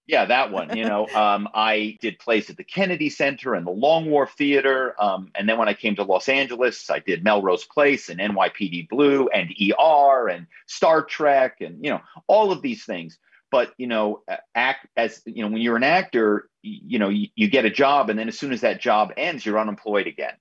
Yeah, 0.09 0.25
that 0.25 0.51
one. 0.51 0.77
You 0.77 0.87
know, 0.87 1.07
um, 1.15 1.49
I 1.55 1.97
did 2.01 2.19
plays 2.19 2.51
at 2.51 2.57
the 2.57 2.65
Kennedy 2.65 3.11
Center 3.11 3.55
and 3.55 3.65
the 3.65 3.71
Long 3.71 4.11
Wharf 4.11 4.33
Theater. 4.37 5.01
Um, 5.01 5.31
and 5.37 5.49
then 5.49 5.57
when 5.59 5.69
I 5.69 5.75
came 5.75 5.95
to 5.95 6.03
Los 6.03 6.29
Angeles, 6.29 6.91
I 6.91 6.99
did 6.99 7.23
Melrose 7.23 7.65
Place 7.65 8.09
and 8.09 8.19
NYPD 8.19 8.89
Blue 8.89 9.29
and 9.29 9.51
ER 9.53 10.29
and 10.29 10.49
Star 10.67 11.05
Trek 11.05 11.61
and, 11.61 11.85
you 11.85 11.91
know, 11.93 12.01
all 12.27 12.51
of 12.51 12.61
these 12.61 12.85
things 12.85 13.19
but 13.51 13.73
you 13.79 13.87
know 13.87 14.23
act 14.55 14.87
as 14.97 15.21
you 15.25 15.43
know 15.43 15.49
when 15.49 15.61
you're 15.61 15.77
an 15.77 15.85
actor 15.85 16.49
you 16.63 16.99
know 16.99 17.09
you, 17.09 17.29
you, 17.35 17.49
get 17.49 17.65
a 17.65 17.71
job 17.71 18.11
and 18.11 18.19
then 18.19 18.29
as 18.29 18.39
soon 18.39 18.53
as 18.53 18.63
that 18.63 18.81
job 18.81 19.13
ends 19.17 19.45
you're 19.45 19.59
unemployed 19.59 20.07
again. 20.07 20.35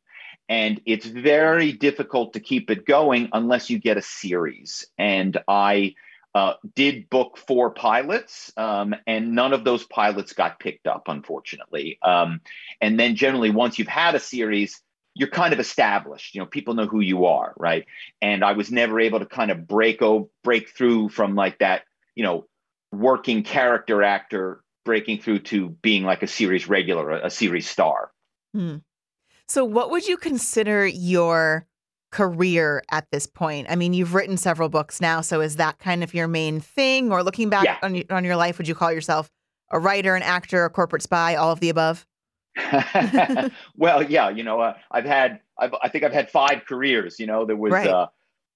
And 0.50 0.80
it's 0.86 1.06
very 1.06 1.74
difficult 1.74 2.34
to 2.34 2.40
keep 2.40 2.72
it 2.72 2.86
going 2.86 3.30
unless 3.34 3.70
you 3.70 3.80
get 3.80 3.98
a 3.98 4.02
series. 4.02 4.88
And 4.98 5.38
i 5.48 5.96
uh, 6.36 6.54
did 6.76 7.10
book 7.10 7.36
four 7.36 7.72
pilots 7.72 8.54
um, 8.58 8.94
and 9.08 9.34
none 9.34 9.54
of 9.54 9.64
those 9.64 9.84
pilots 9.86 10.34
got 10.34 10.60
picked 10.60 10.86
up 10.86 11.08
unfortunately. 11.08 11.98
Um, 12.04 12.42
and 12.80 13.00
then 13.00 13.16
generally 13.16 13.50
once 13.50 13.80
you've 13.80 13.88
had 13.88 14.16
a 14.16 14.20
series 14.20 14.82
you're 15.20 15.30
kind 15.30 15.52
of 15.52 15.60
established. 15.60 16.36
You 16.36 16.42
know 16.42 16.46
people 16.46 16.76
know 16.76 16.86
who 16.86 17.00
you 17.00 17.26
are 17.26 17.54
right? 17.58 17.86
And 18.22 18.44
i 18.44 18.54
was 18.54 18.72
never 18.72 19.00
able 19.00 19.20
to 19.20 19.26
kind 19.26 19.52
of 19.52 19.68
break 19.68 20.02
over 20.02 20.28
break 20.44 20.70
through 20.70 21.10
from 21.10 21.34
like 21.36 21.60
that 21.60 21.84
you 22.14 22.24
know 22.24 22.46
working 22.92 23.44
character 23.44 24.04
actor 24.04 24.64
breaking 24.86 25.20
through 25.20 25.40
to 25.40 25.70
being 25.82 26.04
like 26.04 26.24
a 26.24 26.28
series 26.28 26.68
regular, 26.68 27.12
a, 27.12 27.28
a 27.28 27.30
series 27.30 27.70
star. 27.70 28.12
Hmm. 28.54 28.78
So, 29.48 29.64
what 29.64 29.92
would 29.92 30.08
you 30.08 30.18
consider 30.18 30.86
your 30.86 31.68
career 32.12 32.84
at 32.92 33.08
this 33.12 33.28
point? 33.28 33.68
I 33.70 33.76
mean, 33.76 33.94
you've 33.94 34.14
written 34.14 34.38
several 34.38 34.70
books 34.70 35.00
now, 35.00 35.22
so 35.22 35.42
is 35.42 35.58
that 35.58 35.80
kind 35.80 36.04
of 36.04 36.14
your 36.14 36.28
main 36.28 36.60
thing? 36.60 37.12
Or 37.12 37.24
looking 37.24 37.50
back 37.50 37.66
yeah. 37.66 37.78
on, 37.82 38.02
on 38.10 38.24
your 38.24 38.36
life, 38.36 38.58
would 38.58 38.68
you 38.68 38.76
call 38.76 38.92
yourself 38.92 39.30
a 39.70 39.80
writer, 39.80 40.16
an 40.16 40.24
actor, 40.24 40.66
a 40.66 40.70
corporate 40.70 41.02
spy, 41.02 41.36
all 41.36 41.52
of 41.52 41.60
the 41.60 41.70
above? 41.70 42.06
well, 43.76 44.04
yeah, 44.04 44.30
you 44.30 44.44
know, 44.44 44.60
uh, 44.60 44.74
I've 44.90 45.06
had, 45.06 45.42
I've, 45.58 45.74
i 45.82 45.90
think 45.90 46.04
I've 46.04 46.14
had 46.14 46.30
five 46.30 46.64
careers. 46.68 47.20
You 47.20 47.28
know, 47.28 47.46
there 47.46 47.56
was, 47.56 47.72
right. 47.72 47.88
uh, 47.88 48.08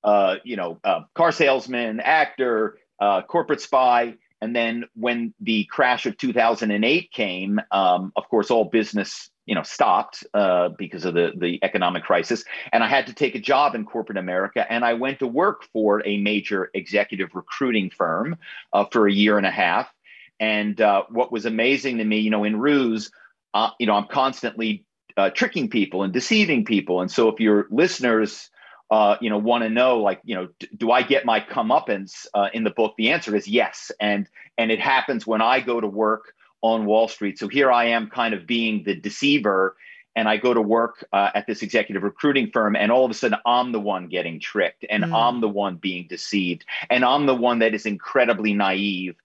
uh, 0.04 0.36
you 0.44 0.56
know, 0.56 0.80
uh, 0.84 1.02
car 1.14 1.32
salesman, 1.32 2.00
actor, 2.00 2.78
uh, 3.01 3.24
corporate 3.24 3.60
spy, 3.60 4.15
and 4.41 4.55
then 4.55 4.86
when 4.96 5.34
the 5.39 5.65
crash 5.65 6.05
of 6.05 6.17
2008 6.17 7.12
came, 7.12 7.60
um, 7.72 8.13
of 8.15 8.29
course, 8.29 8.50
all 8.50 8.65
business 8.65 9.29
you 9.46 9.55
know 9.55 9.63
stopped 9.63 10.24
uh, 10.34 10.70
because 10.70 11.03
of 11.03 11.13
the 11.13 11.31
the 11.36 11.60
economic 11.63 12.03
crisis, 12.03 12.46
and 12.72 12.84
I 12.84 12.88
had 12.88 13.08
to 13.08 13.13
take 13.13 13.36
a 13.36 13.39
job 13.39 13.75
in 13.75 13.86
corporate 13.86 14.17
America. 14.17 14.65
And 14.72 14.86
I 14.86 14.93
went 14.93 15.20
to 15.20 15.27
work 15.27 15.65
for 15.74 16.05
a 16.05 16.17
major 16.17 16.70
executive 16.74 17.29
recruiting 17.34 17.89
firm 17.89 18.38
uh, 18.72 18.86
for 18.86 19.08
a 19.08 19.12
year 19.12 19.38
and 19.38 19.46
a 19.46 19.51
half. 19.51 19.91
And 20.39 20.79
uh, 20.79 21.03
what 21.10 21.31
was 21.31 21.46
amazing 21.46 21.98
to 21.98 22.03
me, 22.03 22.20
you 22.20 22.29
know, 22.29 22.43
in 22.43 22.60
Ruse, 22.60 23.12
uh, 23.53 23.72
you 23.79 23.88
know, 23.88 23.93
I'm 23.93 24.08
constantly 24.08 24.86
uh, 25.17 25.29
tricking 25.29 25.70
people 25.70 26.03
and 26.03 26.13
deceiving 26.13 26.65
people. 26.65 27.01
And 27.01 27.12
so, 27.12 27.29
if 27.29 27.39
your 27.39 27.67
listeners 27.72 28.50
uh, 28.92 29.16
you 29.22 29.30
know, 29.30 29.38
want 29.38 29.64
to 29.64 29.70
know, 29.70 30.00
like, 30.00 30.20
you 30.26 30.36
know, 30.36 30.50
d- 30.60 30.68
do 30.76 30.92
I 30.92 31.02
get 31.02 31.26
my 31.26 31.40
comeuppance 31.40 32.28
uh, 32.34 32.50
in 32.54 32.66
the 32.66 32.70
book? 32.70 32.96
The 32.98 33.12
answer 33.12 33.34
is 33.36 33.48
yes, 33.48 33.90
and 34.02 34.28
and 34.58 34.70
it 34.70 34.82
happens 34.82 35.26
when 35.26 35.42
I 35.42 35.62
go 35.62 35.80
to 35.80 35.88
work 35.88 36.34
on 36.62 36.86
Wall 36.86 37.08
Street. 37.08 37.40
So 37.40 37.48
here 37.48 37.72
I 37.72 37.86
am, 37.86 38.10
kind 38.10 38.34
of 38.34 38.46
being 38.46 38.84
the 38.84 38.94
deceiver, 38.94 39.78
and 40.14 40.28
I 40.28 40.36
go 40.36 40.54
to 40.54 40.62
work 40.62 41.06
uh, 41.14 41.30
at 41.34 41.48
this 41.48 41.62
executive 41.62 42.04
recruiting 42.04 42.52
firm, 42.52 42.76
and 42.76 42.92
all 42.92 43.06
of 43.06 43.12
a 43.12 43.14
sudden 43.14 43.40
I'm 43.46 43.72
the 43.72 43.80
one 43.80 44.10
getting 44.10 44.42
tricked, 44.42 44.86
and 44.90 45.06
mm. 45.06 45.14
I'm 45.14 45.40
the 45.40 45.48
one 45.48 45.78
being 45.78 46.08
deceived, 46.08 46.66
and 46.90 47.06
I'm 47.06 47.26
the 47.28 47.36
one 47.36 47.60
that 47.60 47.74
is 47.74 47.86
incredibly 47.86 48.54
naive. 48.54 49.16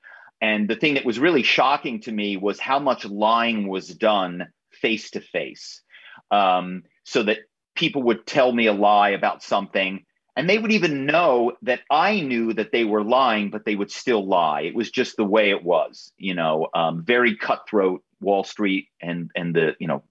And 0.40 0.68
the 0.68 0.76
thing 0.76 0.94
that 0.94 1.04
was 1.04 1.18
really 1.18 1.42
shocking 1.42 2.00
to 2.02 2.12
me 2.12 2.36
was 2.36 2.60
how 2.60 2.78
much 2.78 3.04
lying 3.04 3.66
was 3.66 3.88
done 3.88 4.46
face 4.70 5.10
to 5.10 5.20
face, 5.20 5.80
so 6.30 7.22
that 7.24 7.38
people 7.76 8.02
would 8.04 8.26
tell 8.26 8.50
me 8.50 8.66
a 8.66 8.72
lie 8.72 9.10
about 9.10 9.42
something. 9.42 10.04
And 10.34 10.50
they 10.50 10.58
would 10.58 10.72
even 10.72 11.06
know 11.06 11.52
that 11.62 11.80
I 11.90 12.20
knew 12.20 12.52
that 12.52 12.70
they 12.70 12.84
were 12.84 13.02
lying, 13.02 13.50
but 13.50 13.64
they 13.64 13.74
would 13.74 13.90
still 13.90 14.26
lie. 14.26 14.62
It 14.62 14.74
was 14.74 14.90
just 14.90 15.16
the 15.16 15.24
way 15.24 15.50
it 15.50 15.64
was, 15.64 16.12
you 16.18 16.34
know, 16.34 16.68
um, 16.74 17.02
very 17.02 17.36
cutthroat 17.36 18.02
Wall 18.20 18.44
Street 18.44 18.88
and 19.00 19.30
and 19.34 19.54
the 19.54 19.76
you 19.78 19.86
know 19.86 20.02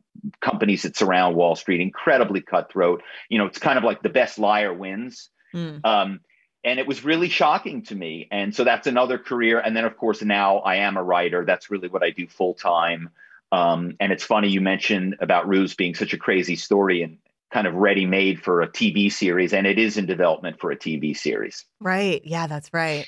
companies 0.41 0.83
that 0.83 0.95
surround 0.95 1.35
Wall 1.35 1.55
Street, 1.55 1.81
incredibly 1.81 2.41
cutthroat. 2.41 3.03
You 3.29 3.37
know, 3.37 3.45
it's 3.45 3.59
kind 3.59 3.77
of 3.77 3.83
like 3.83 4.01
the 4.01 4.09
best 4.09 4.39
liar 4.39 4.73
wins. 4.73 5.29
Mm. 5.53 5.85
Um, 5.85 6.21
and 6.63 6.79
it 6.79 6.87
was 6.87 7.05
really 7.05 7.29
shocking 7.29 7.83
to 7.83 7.95
me. 7.95 8.27
And 8.31 8.55
so 8.55 8.63
that's 8.63 8.87
another 8.87 9.19
career. 9.19 9.59
And 9.59 9.77
then, 9.77 9.85
of 9.85 9.97
course, 9.97 10.23
now 10.23 10.57
I 10.57 10.77
am 10.77 10.97
a 10.97 11.03
writer. 11.03 11.45
That's 11.45 11.69
really 11.69 11.87
what 11.87 12.03
I 12.03 12.09
do 12.09 12.27
full 12.27 12.55
time. 12.55 13.09
Um, 13.51 13.95
and 13.99 14.11
it's 14.11 14.23
funny 14.23 14.49
you 14.49 14.61
mentioned 14.61 15.17
about 15.19 15.47
Ruse 15.47 15.75
being 15.75 15.93
such 15.93 16.13
a 16.13 16.17
crazy 16.17 16.55
story 16.55 17.03
and 17.03 17.19
kind 17.51 17.67
of 17.67 17.73
ready 17.73 18.05
made 18.05 18.41
for 18.41 18.61
a 18.61 18.67
TV 18.67 19.11
series. 19.11 19.53
And 19.53 19.65
it 19.67 19.79
is 19.79 19.97
in 19.97 20.05
development 20.05 20.59
for 20.59 20.71
a 20.71 20.77
TV 20.77 21.15
series. 21.15 21.65
Right. 21.79 22.21
Yeah, 22.25 22.47
that's 22.47 22.73
right. 22.73 23.07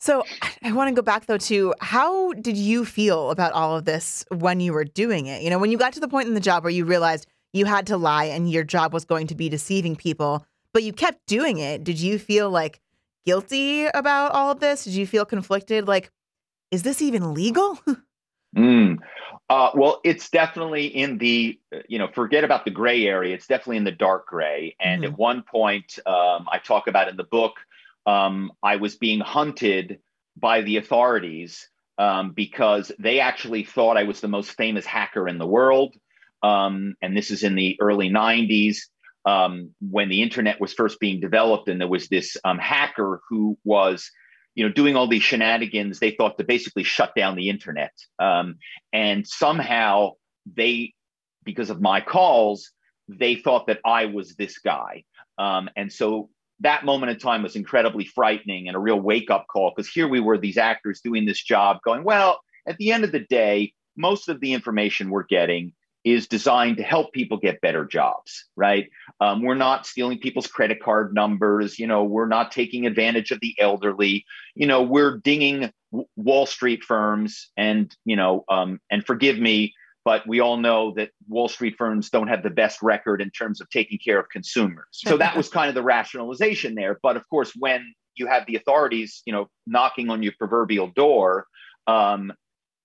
So 0.00 0.22
I 0.62 0.72
want 0.72 0.88
to 0.88 0.94
go 0.94 1.02
back 1.02 1.26
though 1.26 1.38
to 1.38 1.74
how 1.80 2.32
did 2.34 2.58
you 2.58 2.84
feel 2.84 3.30
about 3.30 3.52
all 3.52 3.76
of 3.76 3.86
this 3.86 4.24
when 4.30 4.60
you 4.60 4.72
were 4.72 4.84
doing 4.84 5.26
it? 5.26 5.42
You 5.42 5.50
know, 5.50 5.58
when 5.58 5.70
you 5.70 5.78
got 5.78 5.94
to 5.94 6.00
the 6.00 6.08
point 6.08 6.28
in 6.28 6.34
the 6.34 6.40
job 6.40 6.62
where 6.62 6.70
you 6.70 6.84
realized 6.84 7.26
you 7.54 7.64
had 7.64 7.86
to 7.86 7.96
lie 7.96 8.24
and 8.24 8.50
your 8.50 8.64
job 8.64 8.92
was 8.92 9.04
going 9.04 9.28
to 9.28 9.34
be 9.34 9.48
deceiving 9.48 9.96
people, 9.96 10.44
but 10.74 10.82
you 10.82 10.92
kept 10.92 11.26
doing 11.26 11.58
it. 11.58 11.84
Did 11.84 11.98
you 12.00 12.18
feel 12.18 12.50
like 12.50 12.80
guilty 13.24 13.86
about 13.86 14.32
all 14.32 14.50
of 14.50 14.60
this? 14.60 14.84
Did 14.84 14.92
you 14.92 15.06
feel 15.06 15.24
conflicted? 15.24 15.88
Like, 15.88 16.10
is 16.70 16.82
this 16.82 17.00
even 17.00 17.32
legal? 17.32 17.78
mm. 18.54 18.98
uh, 19.50 19.70
well, 19.74 20.00
it's 20.04 20.30
definitely 20.30 20.86
in 20.86 21.18
the, 21.18 21.58
you 21.88 21.98
know, 21.98 22.08
forget 22.08 22.44
about 22.44 22.64
the 22.64 22.70
gray 22.70 23.06
area. 23.06 23.34
It's 23.34 23.46
definitely 23.46 23.78
in 23.78 23.84
the 23.84 23.92
dark 23.92 24.26
gray. 24.26 24.76
And 24.80 25.02
mm-hmm. 25.02 25.12
at 25.12 25.18
one 25.18 25.42
point, 25.42 25.98
um, 26.06 26.46
I 26.50 26.58
talk 26.62 26.86
about 26.86 27.08
in 27.08 27.16
the 27.16 27.24
book, 27.24 27.54
um, 28.06 28.52
I 28.62 28.76
was 28.76 28.96
being 28.96 29.20
hunted 29.20 29.98
by 30.36 30.62
the 30.62 30.76
authorities 30.76 31.68
um, 31.98 32.32
because 32.32 32.90
they 32.98 33.20
actually 33.20 33.64
thought 33.64 33.96
I 33.96 34.04
was 34.04 34.20
the 34.20 34.28
most 34.28 34.52
famous 34.52 34.84
hacker 34.84 35.28
in 35.28 35.38
the 35.38 35.46
world. 35.46 35.94
Um, 36.42 36.96
and 37.00 37.16
this 37.16 37.30
is 37.30 37.42
in 37.42 37.54
the 37.54 37.78
early 37.80 38.10
90s 38.10 38.78
um, 39.24 39.70
when 39.80 40.08
the 40.08 40.22
internet 40.22 40.60
was 40.60 40.74
first 40.74 41.00
being 41.00 41.20
developed. 41.20 41.68
And 41.68 41.80
there 41.80 41.88
was 41.88 42.08
this 42.08 42.36
um, 42.44 42.58
hacker 42.58 43.20
who 43.28 43.56
was 43.64 44.10
you 44.54 44.66
know, 44.66 44.72
doing 44.72 44.96
all 44.96 45.08
these 45.08 45.22
shenanigans, 45.22 45.98
they 45.98 46.12
thought 46.12 46.38
to 46.38 46.44
basically 46.44 46.84
shut 46.84 47.14
down 47.16 47.36
the 47.36 47.48
internet. 47.48 47.92
Um, 48.18 48.56
and 48.92 49.26
somehow 49.26 50.12
they, 50.46 50.94
because 51.44 51.70
of 51.70 51.80
my 51.80 52.00
calls, 52.00 52.70
they 53.08 53.36
thought 53.36 53.66
that 53.66 53.80
I 53.84 54.06
was 54.06 54.34
this 54.34 54.58
guy. 54.58 55.04
Um, 55.38 55.68
and 55.76 55.92
so 55.92 56.30
that 56.60 56.84
moment 56.84 57.10
in 57.10 57.18
time 57.18 57.42
was 57.42 57.56
incredibly 57.56 58.04
frightening 58.04 58.68
and 58.68 58.76
a 58.76 58.80
real 58.80 59.00
wake 59.00 59.30
up 59.30 59.46
call 59.52 59.72
because 59.74 59.90
here 59.90 60.08
we 60.08 60.20
were, 60.20 60.38
these 60.38 60.56
actors 60.56 61.00
doing 61.02 61.26
this 61.26 61.42
job, 61.42 61.78
going, 61.84 62.04
well, 62.04 62.40
at 62.66 62.76
the 62.78 62.92
end 62.92 63.04
of 63.04 63.12
the 63.12 63.20
day, 63.28 63.72
most 63.96 64.28
of 64.28 64.40
the 64.40 64.52
information 64.52 65.10
we're 65.10 65.24
getting 65.24 65.72
is 66.04 66.28
designed 66.28 66.76
to 66.76 66.82
help 66.82 67.12
people 67.12 67.38
get 67.38 67.62
better 67.62 67.84
jobs, 67.84 68.44
right? 68.56 68.90
Um, 69.20 69.42
we're 69.42 69.54
not 69.54 69.86
stealing 69.86 70.18
people's 70.18 70.46
credit 70.46 70.82
card 70.82 71.14
numbers. 71.14 71.78
You 71.78 71.86
know, 71.86 72.04
we're 72.04 72.26
not 72.26 72.52
taking 72.52 72.86
advantage 72.86 73.30
of 73.30 73.40
the 73.40 73.54
elderly. 73.58 74.26
You 74.54 74.66
know, 74.66 74.82
we're 74.82 75.18
dinging 75.18 75.72
Wall 76.16 76.46
Street 76.46 76.84
firms, 76.84 77.50
and 77.56 77.94
you 78.04 78.16
know, 78.16 78.44
um, 78.48 78.80
and 78.90 79.04
forgive 79.06 79.38
me, 79.38 79.74
but 80.04 80.26
we 80.26 80.40
all 80.40 80.58
know 80.58 80.92
that 80.96 81.10
Wall 81.28 81.48
Street 81.48 81.76
firms 81.78 82.10
don't 82.10 82.28
have 82.28 82.42
the 82.42 82.50
best 82.50 82.82
record 82.82 83.22
in 83.22 83.30
terms 83.30 83.60
of 83.62 83.70
taking 83.70 83.98
care 83.98 84.18
of 84.18 84.28
consumers. 84.28 84.86
So 84.92 85.16
that 85.16 85.36
was 85.36 85.48
kind 85.48 85.70
of 85.70 85.74
the 85.74 85.82
rationalization 85.82 86.74
there. 86.74 86.98
But 87.02 87.16
of 87.16 87.28
course, 87.30 87.52
when 87.58 87.94
you 88.16 88.26
have 88.26 88.44
the 88.46 88.56
authorities, 88.56 89.22
you 89.24 89.32
know, 89.32 89.48
knocking 89.66 90.10
on 90.10 90.22
your 90.22 90.34
proverbial 90.38 90.88
door, 90.88 91.46
um, 91.86 92.32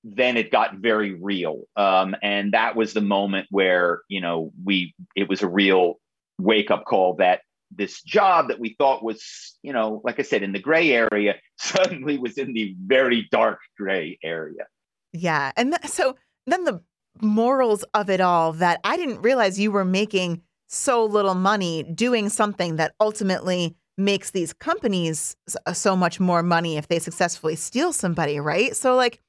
then 0.03 0.38
it 0.38 0.51
got 0.51 0.75
very 0.75 1.13
real. 1.13 1.63
Um, 1.75 2.15
and 2.22 2.53
that 2.53 2.75
was 2.75 2.94
the 2.94 3.01
moment 3.01 3.48
where, 3.51 4.01
you 4.08 4.22
know, 4.22 4.51
we, 4.63 4.94
it 5.15 5.27
was 5.27 5.41
a 5.41 5.48
real 5.48 6.00
wake 6.38 6.72
up 6.72 6.86
call 6.86 7.15
that 7.15 7.41
this 7.75 8.01
job 8.01 8.48
that 8.48 8.60
we 8.60 8.75
thought 8.79 9.03
was, 9.03 9.58
you 9.62 9.74
know, 9.74 10.01
like 10.03 10.20
I 10.20 10.24
said, 10.24 10.41
in 10.41 10.53
the 10.53 10.60
gray 10.60 10.91
area 10.91 11.36
suddenly 11.58 12.18
was 12.18 12.38
in 12.38 12.53
the 12.53 12.75
very 12.86 13.27
dark 13.32 13.60
gray 13.77 14.18
area. 14.24 14.65
Yeah. 15.13 15.51
And 15.58 15.74
th- 15.74 15.91
so 15.91 16.15
then 16.48 16.63
the 16.63 16.82
morals 17.22 17.84
of 17.94 18.10
it 18.10 18.22
all 18.22 18.53
that 18.53 18.79
I 18.84 18.96
didn't 18.96 19.22
realize 19.22 19.60
you 19.60 19.72
were 19.72 19.86
making 19.86 20.41
so 20.68 21.03
little 21.03 21.36
money 21.36 21.84
doing 21.84 22.29
something 22.29 22.77
that 22.77 22.94
ultimately 23.00 23.75
makes 23.98 24.32
these 24.32 24.53
companies 24.53 25.36
so 25.74 25.96
much 25.96 26.20
more 26.20 26.41
money 26.41 26.77
if 26.77 26.88
they 26.88 27.00
successfully 27.00 27.56
steal 27.56 27.91
somebody, 27.91 28.39
right? 28.39 28.75
So, 28.75 28.96
like, 28.96 29.20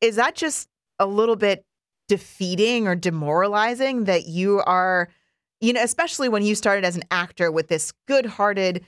is 0.00 0.16
that 0.16 0.34
just 0.34 0.68
a 0.98 1.06
little 1.06 1.36
bit 1.36 1.64
defeating 2.08 2.86
or 2.88 2.94
demoralizing 2.94 4.04
that 4.04 4.26
you 4.26 4.60
are, 4.66 5.08
you 5.60 5.72
know, 5.72 5.82
especially 5.82 6.28
when 6.28 6.42
you 6.42 6.54
started 6.54 6.84
as 6.84 6.96
an 6.96 7.04
actor 7.10 7.50
with 7.50 7.68
this 7.68 7.92
good 8.06 8.26
hearted 8.26 8.84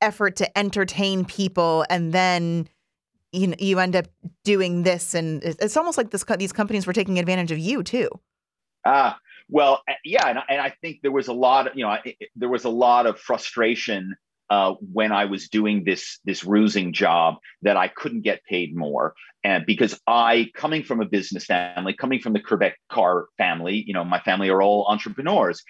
effort 0.00 0.36
to 0.36 0.58
entertain 0.58 1.24
people 1.24 1.84
and 1.88 2.12
then 2.12 2.68
you 3.32 3.46
know, 3.46 3.56
you 3.58 3.78
end 3.78 3.96
up 3.96 4.06
doing 4.44 4.82
this, 4.82 5.14
and 5.14 5.42
it's 5.42 5.76
almost 5.76 5.96
like 5.96 6.10
this. 6.10 6.24
These 6.36 6.52
companies 6.52 6.86
were 6.86 6.92
taking 6.92 7.18
advantage 7.18 7.50
of 7.50 7.58
you 7.58 7.82
too. 7.82 8.08
Ah, 8.84 9.14
uh, 9.14 9.18
well, 9.48 9.82
yeah, 10.04 10.28
and, 10.28 10.38
and, 10.48 10.60
I 10.60 10.74
think 10.82 11.00
there 11.02 11.10
was 11.10 11.28
a 11.28 11.32
lot 11.32 11.66
of 11.66 11.74
you 11.74 11.84
know 11.84 11.96
it, 12.04 12.16
there 12.36 12.48
was 12.48 12.64
a 12.64 12.70
lot 12.70 13.06
of 13.06 13.18
frustration 13.18 14.14
uh, 14.52 14.74
when 14.92 15.12
I 15.12 15.24
was 15.24 15.48
doing 15.48 15.82
this 15.82 16.18
this 16.26 16.44
rusing 16.44 16.92
job 16.92 17.36
that 17.62 17.78
I 17.78 17.88
couldn't 17.88 18.20
get 18.20 18.44
paid 18.44 18.76
more, 18.76 19.14
and 19.42 19.64
because 19.64 19.98
I 20.06 20.50
coming 20.54 20.82
from 20.82 21.00
a 21.00 21.06
business 21.06 21.46
family, 21.46 21.94
coming 21.94 22.20
from 22.20 22.34
the 22.34 22.38
Kerbeck 22.38 22.74
Car 22.90 23.28
family, 23.38 23.82
you 23.86 23.94
know, 23.94 24.04
my 24.04 24.20
family 24.20 24.50
are 24.50 24.60
all 24.60 24.84
entrepreneurs. 24.90 25.62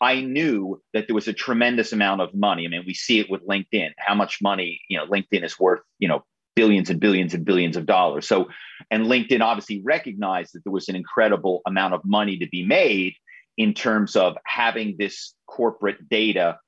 I 0.00 0.20
knew 0.20 0.80
that 0.94 1.08
there 1.08 1.14
was 1.16 1.26
a 1.26 1.32
tremendous 1.32 1.92
amount 1.92 2.20
of 2.20 2.32
money. 2.32 2.66
I 2.66 2.68
mean, 2.68 2.84
we 2.86 2.94
see 2.94 3.18
it 3.18 3.28
with 3.28 3.44
LinkedIn, 3.48 3.90
how 3.98 4.14
much 4.14 4.38
money 4.40 4.80
you 4.88 4.96
know 4.96 5.06
LinkedIn 5.06 5.44
is 5.44 5.58
worth, 5.58 5.80
you 5.98 6.06
know, 6.06 6.22
billions 6.54 6.88
and 6.88 7.00
billions 7.00 7.34
and 7.34 7.44
billions 7.44 7.76
of 7.76 7.84
dollars. 7.84 8.28
So, 8.28 8.48
and 8.92 9.06
LinkedIn 9.06 9.40
obviously 9.40 9.82
recognized 9.84 10.54
that 10.54 10.62
there 10.62 10.72
was 10.72 10.88
an 10.88 10.94
incredible 10.94 11.62
amount 11.66 11.94
of 11.94 12.02
money 12.04 12.38
to 12.38 12.46
be 12.46 12.64
made 12.64 13.14
in 13.56 13.74
terms 13.74 14.14
of 14.14 14.36
having 14.46 14.94
this 15.00 15.34
corporate 15.48 16.08
data 16.08 16.60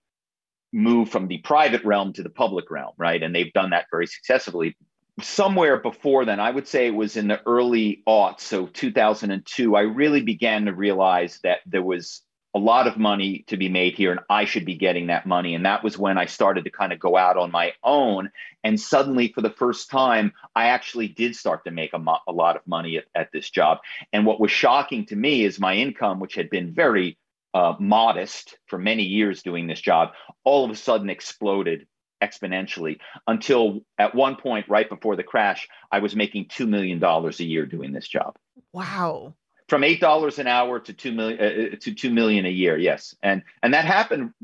move 0.73 1.11
from 1.11 1.29
the 1.29 1.39
private 1.39 1.85
realm 1.85 2.13
to 2.15 2.23
the 2.23 2.31
public 2.31 2.71
realm, 2.71 2.93
right? 2.97 3.23
And 3.23 3.35
they've 3.35 3.53
done 3.53 3.71
that 3.71 3.87
very 3.91 4.07
successfully. 4.07 4.77
Somewhere 5.21 5.77
before 5.79 6.25
then, 6.25 6.41
I 6.41 6.51
would 6.51 6.67
say 6.67 6.87
it 6.87 6.95
was 6.95 7.17
in 7.17 7.29
the 7.29 7.41
early 7.47 8.03
aughts, 8.09 8.41
so 8.41 8.67
2002, 8.67 9.77
I 9.77 9.83
really 9.83 10.23
began 10.23 10.65
to 10.65 10.73
realize 10.73 11.39
that 11.43 11.59
there 11.67 11.83
was 11.83 12.23
a 12.55 12.59
lot 12.59 12.87
of 12.87 12.99
money 12.99 13.45
to 13.47 13.57
be 13.57 13.69
made 13.69 13.95
here 13.95 14.11
and 14.11 14.21
I 14.29 14.45
should 14.45 14.67
be 14.67 14.75
getting 14.75 15.07
that 15.07 15.27
money. 15.27 15.55
And 15.55 15.65
that 15.65 15.83
was 15.83 15.97
when 15.97 16.19
I 16.19 16.27
started 16.27 16.65
to 16.65 16.71
kind 16.71 16.93
of 16.93 17.01
go 17.01 17.17
out 17.17 17.39
on 17.39 17.51
my 17.51 17.73
own. 17.83 18.31
And 18.63 18.79
suddenly, 18.79 19.29
for 19.29 19.41
the 19.41 19.51
first 19.51 19.91
time, 19.91 20.33
I 20.55 20.67
actually 20.67 21.09
did 21.09 21.35
start 21.35 21.65
to 21.65 21.71
make 21.71 21.95
a, 21.95 21.99
mo- 21.99 22.19
a 22.29 22.33
lot 22.33 22.57
of 22.57 22.67
money 22.67 22.99
at, 22.99 23.05
at, 23.15 23.33
this 23.33 23.49
job. 23.49 23.79
And 24.13 24.27
what 24.27 24.39
was 24.39 24.51
shocking 24.51 25.07
to 25.07 25.17
me 25.17 25.45
is 25.45 25.59
my 25.59 25.77
income, 25.77 26.21
which 26.21 26.35
had 26.35 26.51
been 26.51 26.73
very 26.73 27.17
uh, 27.55 27.75
modest 27.79 28.57
for 28.67 28.79
many 28.79 29.05
years 29.05 29.43
doing 29.43 29.67
this 29.67 29.81
job, 29.81 30.11
all 30.45 30.65
of 30.65 30.71
a 30.71 30.77
sudden 30.77 31.11
exploded 31.11 31.87
exponentially 32.23 32.99
until 33.27 33.81
at 33.99 34.15
one 34.15 34.37
point, 34.37 34.69
right 34.69 34.89
before 34.89 35.17
the 35.17 35.25
crash, 35.25 35.69
I 35.91 35.99
was 35.99 36.15
making 36.15 36.47
$2 36.47 36.69
million 36.69 37.03
a 37.03 37.31
year 37.43 37.67
doing 37.67 37.93
this 37.93 38.09
job. 38.09 38.37
Wow 38.73 39.35
from 39.73 39.85
eight 39.85 40.01
dollars 40.01 40.39
an 40.39 40.47
hour 40.47 40.81
to 40.81 40.93
two 40.93 41.13
million 41.13 41.41
uh, 41.41 41.45
uh, 41.45 41.77
to 41.81 41.95
two 41.95 42.11
million 42.11 42.45
a 42.45 42.51
year. 42.51 42.77
Yes, 42.77 43.15
and 43.23 43.43
and 43.63 43.73
that 43.73 43.87
happened 43.87 44.35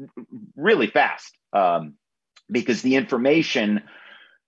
really 0.56 0.86
fast 0.86 1.36
um, 1.52 1.96
because 2.50 2.80
the 2.80 2.96
information 2.96 3.82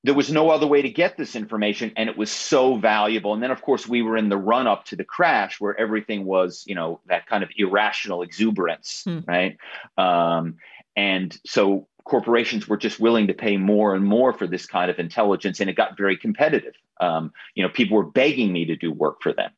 there 0.03 0.15
was 0.15 0.31
no 0.31 0.51
other 0.51 0.67
way 0.67 0.81
to 0.81 0.89
get 0.89 1.17
this 1.17 1.37
information 1.37 1.93
and 1.97 2.09
it 2.09 2.17
was 2.17 2.31
so 2.31 2.77
valuable. 2.77 3.35
And 3.35 3.43
then 3.43 3.51
of 3.51 3.63
course 3.63 3.87
we 3.87 4.03
were 4.03 4.17
in 4.17 4.29
the 4.29 4.37
run 4.37 4.67
up 4.67 4.85
to 4.87 4.97
the 4.97 5.05
crash 5.05 5.61
where 5.61 5.79
everything 5.79 6.25
was 6.25 6.65
you 6.67 6.75
know 6.75 7.01
that 7.07 7.27
kind 7.27 7.43
of 7.43 7.51
irrational 7.57 8.23
exuberance 8.23 9.03
hmm. 9.05 9.21
right? 9.27 9.57
Um, 9.99 10.57
and 10.97 11.39
so 11.47 11.87
corporations 12.05 12.67
were 12.67 12.77
just 12.77 12.99
willing 12.99 13.27
to 13.27 13.35
pay 13.35 13.57
more 13.57 13.95
and 13.95 14.05
more 14.05 14.33
for 14.33 14.47
this 14.47 14.67
kind 14.67 14.91
of 14.91 14.99
intelligence 14.99 15.61
and 15.61 15.69
it 15.69 15.77
got 15.77 15.97
very 15.97 16.17
competitive. 16.17 16.75
Um, 17.01 17.33
you 17.55 17.63
know 17.63 17.69
people 17.69 17.97
were 17.97 18.11
begging 18.11 18.53
me 18.53 18.65
to 18.67 18.77
do 18.77 18.93
work 18.93 19.23
for 19.23 19.33
them. 19.33 19.51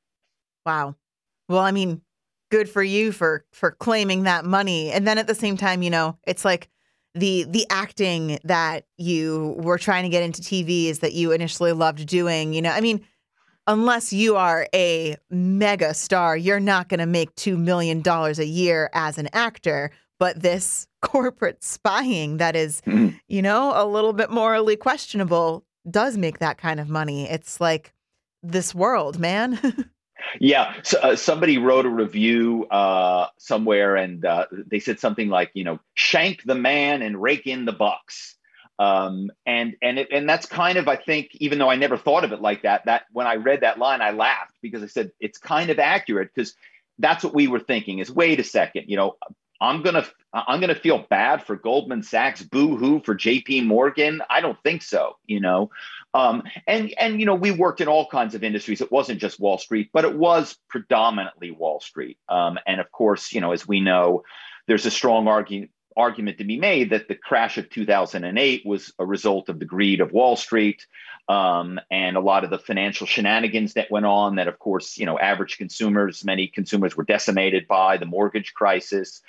Wow. 0.66 0.96
Well, 1.48 1.60
I 1.60 1.72
mean, 1.72 2.00
good 2.50 2.68
for 2.68 2.82
you 2.82 3.12
for 3.12 3.44
for 3.52 3.72
claiming 3.72 4.24
that 4.24 4.44
money. 4.44 4.92
And 4.92 5.06
then 5.06 5.18
at 5.18 5.26
the 5.26 5.34
same 5.34 5.56
time, 5.56 5.82
you 5.82 5.90
know, 5.90 6.18
it's 6.26 6.44
like 6.44 6.68
the 7.14 7.44
the 7.44 7.66
acting 7.70 8.38
that 8.44 8.84
you 8.98 9.54
were 9.58 9.78
trying 9.78 10.04
to 10.04 10.08
get 10.08 10.22
into 10.22 10.40
TV 10.42 10.86
is 10.86 11.00
that 11.00 11.12
you 11.12 11.32
initially 11.32 11.72
loved 11.72 12.06
doing. 12.06 12.54
You 12.54 12.62
know, 12.62 12.70
I 12.70 12.80
mean, 12.80 13.04
unless 13.66 14.12
you 14.12 14.36
are 14.36 14.66
a 14.74 15.16
mega 15.30 15.94
star, 15.94 16.36
you're 16.36 16.60
not 16.60 16.88
going 16.88 17.00
to 17.00 17.06
make 17.06 17.34
two 17.34 17.56
million 17.56 18.00
dollars 18.00 18.38
a 18.38 18.46
year 18.46 18.88
as 18.94 19.18
an 19.18 19.28
actor. 19.32 19.90
But 20.18 20.40
this 20.40 20.86
corporate 21.02 21.62
spying 21.64 22.36
that 22.38 22.54
is, 22.56 22.80
Mhm. 22.82 23.18
you 23.28 23.42
know, 23.42 23.72
a 23.74 23.84
little 23.86 24.12
bit 24.12 24.30
morally 24.30 24.76
questionable 24.76 25.64
does 25.90 26.16
make 26.16 26.38
that 26.38 26.58
kind 26.58 26.78
of 26.80 26.88
money. 26.88 27.28
It's 27.28 27.60
like 27.60 27.92
this 28.42 28.74
world, 28.74 29.18
man. 29.18 29.58
Yeah, 30.40 30.74
so, 30.82 30.98
uh, 31.00 31.16
somebody 31.16 31.58
wrote 31.58 31.86
a 31.86 31.90
review 31.90 32.66
uh, 32.70 33.28
somewhere, 33.38 33.96
and 33.96 34.24
uh, 34.24 34.46
they 34.50 34.80
said 34.80 35.00
something 35.00 35.28
like, 35.28 35.50
you 35.54 35.64
know, 35.64 35.80
shank 35.94 36.42
the 36.44 36.54
man 36.54 37.02
and 37.02 37.20
rake 37.20 37.46
in 37.46 37.64
the 37.64 37.72
bucks. 37.72 38.36
Um, 38.78 39.30
and 39.46 39.76
and 39.82 39.98
it, 39.98 40.08
and 40.10 40.28
that's 40.28 40.46
kind 40.46 40.78
of, 40.78 40.88
I 40.88 40.96
think, 40.96 41.28
even 41.36 41.58
though 41.58 41.70
I 41.70 41.76
never 41.76 41.96
thought 41.96 42.24
of 42.24 42.32
it 42.32 42.40
like 42.40 42.62
that, 42.62 42.86
that 42.86 43.02
when 43.12 43.26
I 43.26 43.36
read 43.36 43.60
that 43.60 43.78
line, 43.78 44.00
I 44.00 44.10
laughed 44.10 44.56
because 44.60 44.82
I 44.82 44.86
said 44.86 45.12
it's 45.20 45.38
kind 45.38 45.70
of 45.70 45.78
accurate 45.78 46.30
because 46.34 46.54
that's 46.98 47.22
what 47.22 47.34
we 47.34 47.48
were 47.48 47.60
thinking. 47.60 47.98
Is 47.98 48.10
wait 48.10 48.40
a 48.40 48.44
second, 48.44 48.86
you 48.88 48.96
know, 48.96 49.16
I'm 49.62 49.82
gonna 49.82 50.04
I'm 50.32 50.60
gonna 50.60 50.74
feel 50.74 51.06
bad 51.08 51.44
for 51.44 51.54
Goldman 51.54 52.02
Sachs, 52.02 52.42
boo 52.42 52.76
hoo 52.76 53.00
for 53.00 53.14
J.P. 53.14 53.62
Morgan. 53.62 54.20
I 54.28 54.40
don't 54.40 54.60
think 54.64 54.82
so, 54.82 55.16
you 55.26 55.38
know. 55.38 55.70
Um, 56.14 56.42
and 56.66 56.92
and 56.98 57.20
you 57.20 57.26
know 57.26 57.36
we 57.36 57.52
worked 57.52 57.80
in 57.80 57.86
all 57.86 58.08
kinds 58.08 58.34
of 58.34 58.42
industries. 58.42 58.80
It 58.80 58.90
wasn't 58.90 59.20
just 59.20 59.38
Wall 59.38 59.58
Street, 59.58 59.90
but 59.92 60.04
it 60.04 60.16
was 60.16 60.58
predominantly 60.68 61.52
Wall 61.52 61.80
Street. 61.80 62.18
Um, 62.28 62.58
and 62.66 62.80
of 62.80 62.90
course, 62.90 63.32
you 63.32 63.40
know, 63.40 63.52
as 63.52 63.66
we 63.66 63.80
know, 63.80 64.24
there's 64.66 64.84
a 64.84 64.90
strong 64.90 65.28
argument 65.28 65.70
argument 65.96 66.38
to 66.38 66.44
be 66.44 66.58
made 66.58 66.90
that 66.90 67.06
the 67.06 67.14
crash 67.14 67.58
of 67.58 67.68
2008 67.68 68.64
was 68.64 68.92
a 68.98 69.04
result 69.04 69.48
of 69.48 69.58
the 69.58 69.64
greed 69.64 70.00
of 70.00 70.12
Wall 70.12 70.36
Street 70.36 70.86
um, 71.28 71.78
and 71.90 72.16
a 72.16 72.20
lot 72.20 72.44
of 72.44 72.50
the 72.50 72.58
financial 72.58 73.06
shenanigans 73.06 73.74
that 73.74 73.90
went 73.90 74.06
on. 74.06 74.36
That 74.36 74.48
of 74.48 74.58
course, 74.58 74.98
you 74.98 75.06
know, 75.06 75.18
average 75.18 75.58
consumers, 75.58 76.24
many 76.24 76.48
consumers 76.48 76.96
were 76.96 77.04
decimated 77.04 77.68
by 77.68 77.96
the 77.96 78.06
mortgage 78.06 78.54
crisis. 78.54 79.22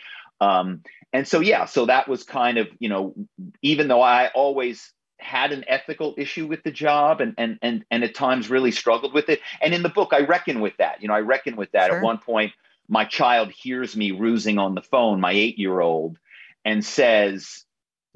Um, 0.43 0.81
and 1.11 1.27
so, 1.27 1.39
yeah, 1.39 1.65
so 1.65 1.85
that 1.85 2.07
was 2.07 2.23
kind 2.23 2.57
of, 2.57 2.67
you 2.79 2.89
know, 2.89 3.13
even 3.61 3.87
though 3.87 4.01
I 4.01 4.29
always 4.33 4.91
had 5.19 5.51
an 5.51 5.63
ethical 5.67 6.15
issue 6.17 6.47
with 6.47 6.63
the 6.63 6.71
job 6.71 7.21
and 7.21 7.33
and 7.37 7.57
and 7.61 7.85
and 7.89 8.03
at 8.03 8.13
times 8.13 8.49
really 8.49 8.71
struggled 8.71 9.13
with 9.13 9.29
it. 9.29 9.39
And 9.61 9.73
in 9.73 9.83
the 9.83 9.89
book, 9.89 10.11
I 10.11 10.21
reckon 10.21 10.59
with 10.59 10.75
that. 10.77 11.01
You 11.01 11.07
know, 11.07 11.13
I 11.13 11.21
reckon 11.21 11.55
with 11.55 11.71
that. 11.71 11.87
Sure. 11.87 11.97
At 11.97 12.03
one 12.03 12.17
point, 12.17 12.51
my 12.89 13.05
child 13.05 13.51
hears 13.51 13.95
me 13.95 14.11
rusing 14.11 14.57
on 14.57 14.75
the 14.75 14.81
phone, 14.81 15.21
my 15.21 15.31
eight-year-old, 15.31 16.17
and 16.65 16.83
says, 16.83 17.63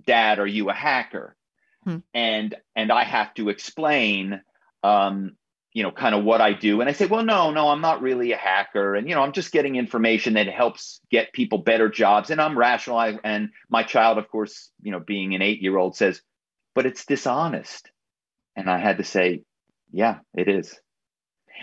"Dad, 0.06 0.40
are 0.40 0.48
you 0.48 0.70
a 0.70 0.74
hacker?" 0.74 1.36
Hmm. 1.84 1.98
And 2.14 2.56
and 2.76 2.92
I 2.92 3.04
have 3.04 3.34
to 3.36 3.50
explain. 3.50 4.42
Um, 4.84 5.38
you 5.78 5.84
know, 5.84 5.92
kind 5.92 6.16
of 6.16 6.24
what 6.24 6.42
I 6.42 6.54
do. 6.54 6.82
And 6.82 6.90
I 6.90 6.94
say, 6.94 7.06
well, 7.06 7.24
no, 7.24 7.52
no, 7.52 7.70
I'm 7.70 7.82
not 7.82 8.02
really 8.02 8.32
a 8.32 8.36
hacker. 8.36 8.96
And, 8.96 9.08
you 9.08 9.14
know, 9.14 9.22
I'm 9.22 9.32
just 9.32 9.52
getting 9.52 9.76
information 9.76 10.34
that 10.34 10.48
helps 10.48 11.00
get 11.12 11.34
people 11.34 11.60
better 11.60 11.88
jobs. 11.88 12.32
And 12.32 12.42
I'm 12.42 12.58
rational. 12.58 12.98
I, 12.98 13.20
and 13.24 13.50
my 13.70 13.84
child, 13.84 14.18
of 14.18 14.28
course, 14.28 14.72
you 14.82 14.92
know, 14.92 15.00
being 15.00 15.36
an 15.36 15.44
eight 15.44 15.62
year 15.62 15.78
old 15.78 15.96
says, 15.96 16.20
but 16.74 16.88
it's 16.88 17.06
dishonest. 17.06 17.92
And 18.56 18.72
I 18.72 18.80
had 18.80 18.98
to 18.98 19.04
say, 19.04 19.44
yeah, 19.92 20.18
it 20.36 20.48
is. 20.48 20.80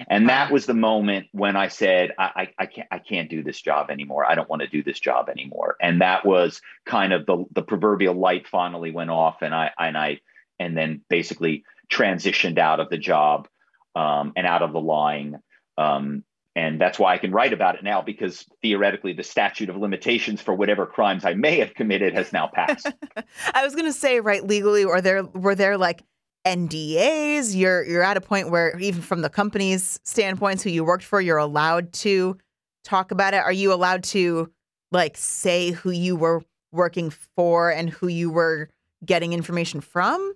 And 0.09 0.29
that 0.29 0.53
was 0.53 0.65
the 0.65 0.75
moment 0.75 1.27
when 1.33 1.57
I 1.57 1.67
said, 1.67 2.13
I, 2.17 2.31
I, 2.37 2.49
I 2.57 2.67
can't, 2.67 2.89
I 2.93 2.99
can't 3.01 3.29
do 3.29 3.43
this 3.43 3.61
job 3.61 3.91
anymore. 3.91 4.25
I 4.25 4.37
don't 4.37 4.49
want 4.49 4.63
to 4.63 4.69
do 4.69 4.85
this 4.85 5.01
job 5.01 5.29
anymore. 5.29 5.75
And 5.83 6.03
that 6.03 6.25
was 6.25 6.63
kind 6.87 7.13
of 7.13 7.27
the, 7.27 7.47
the 7.53 7.63
proverbial 7.63 8.15
light 8.15 8.47
finally 8.47 8.93
went 8.93 9.11
off. 9.11 9.43
And 9.43 9.53
I, 9.53 9.73
and 9.77 9.99
I, 9.99 10.21
and 10.61 10.77
then 10.79 11.01
basically 11.11 11.65
transitioned 11.91 12.59
out 12.59 12.79
of 12.79 12.91
the 12.91 12.99
job 12.99 13.49
um, 13.95 14.33
and 14.37 14.47
out 14.47 14.63
of 14.63 14.73
the 14.73 14.81
lying. 14.81 15.37
Um, 15.79 16.25
and 16.57 16.81
that's 16.81 16.99
why 16.99 17.15
I 17.15 17.19
can 17.19 17.33
write 17.33 17.53
about 17.53 17.75
it 17.75 17.83
now 17.83 18.01
because 18.01 18.47
theoretically 18.63 19.13
the 19.13 19.25
statute 19.25 19.69
of 19.69 19.77
limitations 19.77 20.41
for 20.41 20.55
whatever 20.55 20.87
crimes 20.87 21.25
I 21.25 21.35
may 21.35 21.59
have 21.59 21.75
committed 21.75 22.15
has 22.15 22.33
now 22.33 22.49
passed. 22.53 22.93
I 23.55 23.65
was 23.65 23.75
gonna 23.75 23.93
say, 23.93 24.21
right, 24.21 24.45
legally, 24.45 24.85
or 24.85 25.01
there 25.01 25.25
were 25.25 25.57
there 25.57 25.77
like 25.77 26.05
NDAs? 26.47 27.57
You're 27.57 27.85
you're 27.85 28.05
at 28.05 28.17
a 28.17 28.21
point 28.21 28.51
where 28.51 28.79
even 28.79 29.03
from 29.03 29.23
the 29.23 29.29
company's 29.29 29.99
standpoints, 30.05 30.63
who 30.63 30.71
you 30.71 30.85
worked 30.85 31.05
for, 31.05 31.21
you're 31.21 31.39
allowed 31.39 31.93
to 31.95 32.37
talk 32.85 33.11
about 33.11 33.35
it. 33.35 33.39
Are 33.39 33.53
you 33.53 33.73
allowed 33.73 34.05
to 34.05 34.51
like 34.93 35.17
say 35.17 35.73
who 35.73 35.91
you 35.91 36.15
were 36.15 36.43
working 36.71 37.11
for 37.11 37.71
and 37.71 37.91
who 37.91 38.07
you 38.07 38.31
were 38.31 38.69
getting 39.05 39.33
information 39.33 39.81
from? 39.81 40.35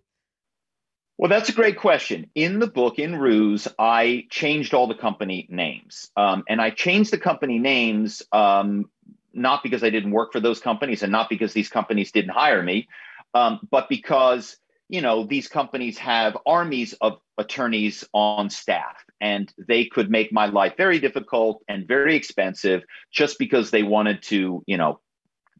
Well, 1.18 1.28
that's 1.28 1.48
a 1.48 1.52
great 1.52 1.76
question. 1.76 2.30
In 2.36 2.60
the 2.60 2.68
book, 2.68 3.00
in 3.00 3.16
Ruse, 3.16 3.66
I 3.76 4.28
changed 4.30 4.72
all 4.72 4.86
the 4.86 4.94
company 4.94 5.48
names. 5.50 6.10
Um, 6.16 6.44
and 6.48 6.60
I 6.60 6.70
changed 6.70 7.10
the 7.10 7.18
company 7.18 7.58
names 7.58 8.22
um, 8.30 8.88
not 9.34 9.64
because 9.64 9.82
I 9.82 9.90
didn't 9.90 10.12
work 10.12 10.32
for 10.32 10.38
those 10.38 10.60
companies 10.60 11.02
and 11.02 11.10
not 11.10 11.28
because 11.28 11.52
these 11.52 11.68
companies 11.68 12.12
didn't 12.12 12.30
hire 12.30 12.62
me, 12.62 12.88
um, 13.34 13.58
but 13.68 13.88
because, 13.88 14.56
you 14.88 15.00
know, 15.00 15.24
these 15.24 15.48
companies 15.48 15.98
have 15.98 16.38
armies 16.46 16.92
of 17.00 17.18
attorneys 17.36 18.04
on 18.12 18.48
staff 18.48 19.04
and 19.20 19.52
they 19.66 19.86
could 19.86 20.10
make 20.12 20.32
my 20.32 20.46
life 20.46 20.74
very 20.76 21.00
difficult 21.00 21.64
and 21.66 21.88
very 21.88 22.14
expensive 22.14 22.84
just 23.12 23.40
because 23.40 23.72
they 23.72 23.82
wanted 23.82 24.22
to, 24.22 24.62
you 24.66 24.76
know, 24.76 25.00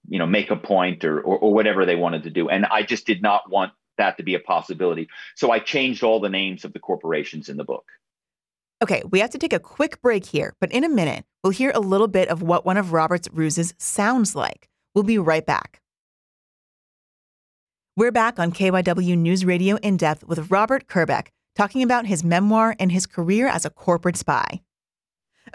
you 0.08 0.20
know, 0.20 0.26
make 0.26 0.52
a 0.52 0.56
point 0.56 1.04
or, 1.04 1.20
or, 1.20 1.36
or 1.38 1.52
whatever 1.52 1.84
they 1.84 1.96
wanted 1.96 2.22
to 2.22 2.30
do. 2.30 2.48
And 2.48 2.64
I 2.64 2.84
just 2.84 3.06
did 3.06 3.22
not 3.22 3.50
want 3.50 3.72
that 3.98 4.16
to 4.16 4.22
be 4.22 4.34
a 4.34 4.40
possibility. 4.40 5.08
So 5.36 5.50
I 5.50 5.58
changed 5.58 6.02
all 6.02 6.20
the 6.20 6.28
names 6.28 6.64
of 6.64 6.72
the 6.72 6.78
corporations 6.78 7.48
in 7.48 7.56
the 7.56 7.64
book. 7.64 7.84
Okay, 8.82 9.02
we 9.10 9.18
have 9.18 9.30
to 9.30 9.38
take 9.38 9.52
a 9.52 9.58
quick 9.58 10.00
break 10.00 10.24
here, 10.24 10.54
but 10.60 10.70
in 10.70 10.84
a 10.84 10.88
minute, 10.88 11.24
we'll 11.42 11.50
hear 11.50 11.72
a 11.74 11.80
little 11.80 12.06
bit 12.06 12.28
of 12.28 12.42
what 12.42 12.64
one 12.64 12.76
of 12.76 12.92
Robert's 12.92 13.28
ruses 13.32 13.74
sounds 13.76 14.36
like. 14.36 14.68
We'll 14.94 15.04
be 15.04 15.18
right 15.18 15.44
back. 15.44 15.82
We're 17.96 18.12
back 18.12 18.38
on 18.38 18.52
KYW 18.52 19.18
News 19.18 19.44
Radio 19.44 19.76
in 19.76 19.96
depth 19.96 20.24
with 20.24 20.52
Robert 20.52 20.86
Kerbeck 20.86 21.28
talking 21.56 21.82
about 21.82 22.06
his 22.06 22.22
memoir 22.22 22.76
and 22.78 22.92
his 22.92 23.04
career 23.04 23.48
as 23.48 23.64
a 23.64 23.70
corporate 23.70 24.16
spy. 24.16 24.62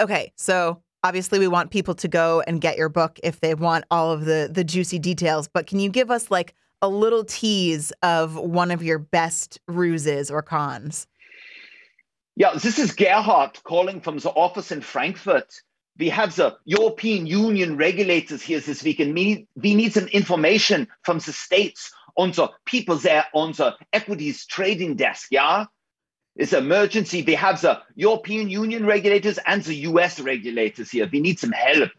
Okay, 0.01 0.33
so 0.35 0.81
obviously 1.03 1.39
we 1.39 1.47
want 1.47 1.71
people 1.71 1.95
to 1.95 2.09
go 2.09 2.43
and 2.45 2.59
get 2.59 2.77
your 2.77 2.89
book 2.89 3.17
if 3.23 3.39
they 3.39 3.55
want 3.55 3.85
all 3.89 4.11
of 4.11 4.25
the 4.25 4.49
the 4.51 4.65
juicy 4.65 4.99
details, 4.99 5.47
but 5.47 5.67
can 5.67 5.79
you 5.79 5.89
give 5.89 6.11
us 6.11 6.29
like 6.29 6.53
a 6.83 6.87
little 6.87 7.23
tease 7.23 7.93
of 8.03 8.35
one 8.35 8.69
of 8.69 8.83
your 8.83 8.99
best 8.99 9.57
ruses 9.67 10.29
or 10.29 10.41
cons? 10.41 11.07
Yeah, 12.35 12.53
this 12.61 12.77
is 12.77 12.93
Gerhard 12.93 13.63
calling 13.63 14.01
from 14.01 14.17
the 14.17 14.31
office 14.31 14.71
in 14.71 14.81
Frankfurt. 14.81 15.61
We 15.97 16.09
have 16.09 16.35
the 16.35 16.57
European 16.65 17.25
Union 17.25 17.77
regulators 17.77 18.41
here 18.41 18.59
this 18.59 18.83
week, 18.83 18.99
and 18.99 19.13
we, 19.13 19.47
we 19.55 19.75
need 19.75 19.93
some 19.93 20.07
information 20.07 20.89
from 21.03 21.19
the 21.19 21.31
states 21.31 21.91
on 22.17 22.31
the 22.31 22.49
people 22.65 22.97
there 22.97 23.25
on 23.33 23.53
the 23.53 23.75
equities 23.93 24.45
trading 24.45 24.95
desk. 24.95 25.27
Yeah, 25.31 25.65
it's 26.35 26.51
emergency. 26.51 27.23
We 27.25 27.35
have 27.35 27.61
the 27.61 27.81
European 27.95 28.49
Union 28.49 28.85
regulators 28.85 29.39
and 29.45 29.63
the 29.63 29.75
US 29.75 30.19
regulators 30.19 30.91
here. 30.91 31.07
We 31.09 31.21
need 31.21 31.39
some 31.39 31.53
help. 31.53 31.91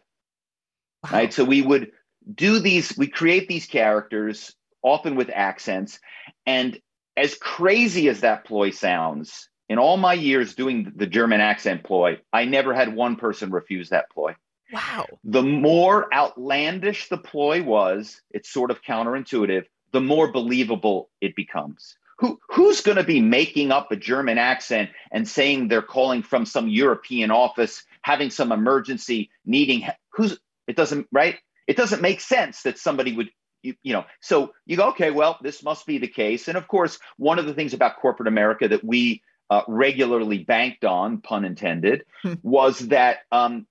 Wow. 1.03 1.09
Right. 1.11 1.33
So 1.33 1.43
we 1.43 1.63
would 1.63 1.91
do 2.33 2.59
these, 2.59 2.95
we 2.97 3.07
create 3.07 3.47
these 3.47 3.65
characters, 3.65 4.53
often 4.85 5.15
with 5.15 5.29
accents. 5.33 5.99
And 6.45 6.79
as 7.17 7.35
crazy 7.35 8.07
as 8.07 8.21
that 8.21 8.45
ploy 8.45 8.69
sounds, 8.69 9.49
in 9.67 9.79
all 9.79 9.97
my 9.97 10.13
years 10.13 10.55
doing 10.55 10.93
the 10.95 11.07
German 11.07 11.41
accent 11.41 11.83
ploy, 11.83 12.19
I 12.31 12.45
never 12.45 12.73
had 12.73 12.95
one 12.95 13.15
person 13.15 13.49
refuse 13.49 13.89
that 13.89 14.09
ploy. 14.11 14.35
Wow. 14.71 15.07
The 15.23 15.41
more 15.41 16.13
outlandish 16.13 17.09
the 17.09 17.17
ploy 17.17 17.63
was, 17.63 18.21
it's 18.31 18.51
sort 18.51 18.71
of 18.71 18.83
counterintuitive, 18.83 19.65
the 19.91 20.01
more 20.01 20.31
believable 20.31 21.09
it 21.21 21.35
becomes. 21.35 21.97
Who, 22.19 22.39
who's 22.49 22.81
going 22.81 22.97
to 22.97 23.03
be 23.03 23.19
making 23.19 23.71
up 23.71 23.91
a 23.91 23.97
German 23.97 24.37
accent 24.37 24.89
and 25.11 25.27
saying 25.27 25.67
they're 25.67 25.81
calling 25.81 26.23
from 26.23 26.45
some 26.45 26.69
European 26.69 27.29
office, 27.29 27.83
having 28.03 28.29
some 28.29 28.51
emergency, 28.51 29.29
needing 29.45 29.85
who's 30.11 30.37
it 30.67 30.75
doesn't 30.77 31.07
right? 31.11 31.35
It 31.67 31.75
doesn't 31.75 32.01
make 32.01 32.21
sense 32.21 32.61
that 32.63 32.79
somebody 32.79 33.13
would 33.13 33.29
you, 33.65 33.75
you 33.83 33.93
know. 33.93 34.05
So 34.21 34.53
you 34.65 34.77
go, 34.77 34.89
okay, 34.89 35.11
well, 35.11 35.37
this 35.41 35.63
must 35.63 35.85
be 35.85 35.97
the 35.97 36.07
case. 36.07 36.47
And 36.47 36.57
of 36.57 36.67
course, 36.67 36.99
one 37.17 37.39
of 37.39 37.45
the 37.45 37.53
things 37.53 37.73
about 37.73 37.97
corporate 37.97 38.27
America 38.27 38.67
that 38.67 38.83
we 38.83 39.21
uh, 39.49 39.61
regularly 39.67 40.39
banked 40.43 40.85
on, 40.85 41.21
pun 41.21 41.45
intended, 41.45 42.03
Hmm. 42.23 42.33
was 42.41 42.79
that 42.89 43.19
um, 43.31 43.67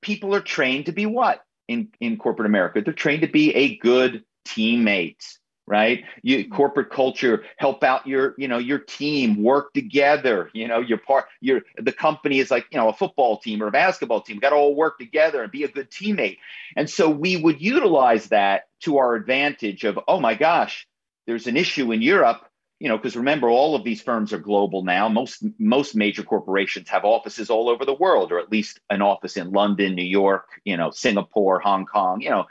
people 0.00 0.34
are 0.34 0.40
trained 0.40 0.86
to 0.86 0.92
be 0.92 1.06
what 1.06 1.44
in 1.68 1.88
in 2.00 2.16
corporate 2.16 2.46
America? 2.46 2.80
They're 2.80 2.94
trained 2.94 3.22
to 3.22 3.28
be 3.28 3.54
a 3.54 3.76
good 3.76 4.24
teammate. 4.46 5.24
Right? 5.66 6.04
You 6.22 6.38
mm-hmm. 6.38 6.54
corporate 6.54 6.90
culture 6.90 7.44
help 7.56 7.84
out 7.84 8.06
your 8.06 8.34
you 8.36 8.48
know 8.48 8.58
your 8.58 8.78
team 8.78 9.42
work 9.42 9.72
together 9.72 10.50
you 10.52 10.66
know 10.66 10.80
your 10.80 10.98
part 10.98 11.26
your 11.40 11.62
the 11.76 11.92
company 11.92 12.38
is 12.40 12.50
like 12.50 12.66
you 12.70 12.78
know 12.78 12.88
a 12.88 12.92
football 12.92 13.38
team 13.38 13.62
or 13.62 13.68
a 13.68 13.72
basketball 13.72 14.20
team. 14.20 14.38
Got 14.38 14.50
to 14.50 14.56
all 14.56 14.74
work 14.74 14.98
together 14.98 15.42
and 15.42 15.52
be 15.52 15.64
a 15.64 15.68
good 15.68 15.90
teammate. 15.90 16.38
And 16.76 16.88
so 16.88 17.08
we 17.08 17.36
would 17.36 17.60
utilize 17.60 18.28
that 18.28 18.68
to 18.80 18.98
our 18.98 19.14
advantage 19.14 19.84
of 19.84 19.98
oh 20.08 20.20
my 20.20 20.34
gosh 20.34 20.86
there's 21.26 21.46
an 21.46 21.56
issue 21.56 21.92
in 21.92 22.02
europe 22.02 22.42
you 22.80 22.88
know 22.88 22.96
because 22.96 23.16
remember 23.16 23.48
all 23.48 23.76
of 23.76 23.84
these 23.84 24.02
firms 24.02 24.32
are 24.32 24.38
global 24.38 24.82
now. 24.82 25.08
Most 25.08 25.44
most 25.58 25.94
major 25.94 26.24
corporations 26.24 26.88
have 26.88 27.04
offices 27.04 27.50
all 27.50 27.68
over 27.68 27.84
the 27.84 27.94
world 27.94 28.32
or 28.32 28.40
at 28.40 28.50
least 28.50 28.80
an 28.90 29.00
office 29.00 29.36
in 29.36 29.52
london 29.52 29.94
new 29.94 30.02
york 30.02 30.48
you 30.64 30.76
know 30.76 30.90
singapore 30.90 31.60
hong 31.60 31.86
kong 31.86 32.20
you 32.20 32.30
know. 32.30 32.46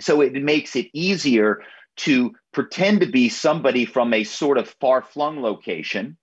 So 0.00 0.20
it 0.20 0.32
makes 0.32 0.76
it 0.76 0.86
easier 0.92 1.62
to 1.98 2.34
pretend 2.52 3.00
to 3.00 3.06
be 3.06 3.28
somebody 3.28 3.84
from 3.84 4.12
a 4.12 4.24
sort 4.24 4.58
of 4.58 4.68
far 4.80 5.02
flung 5.02 5.42
location 5.42 6.16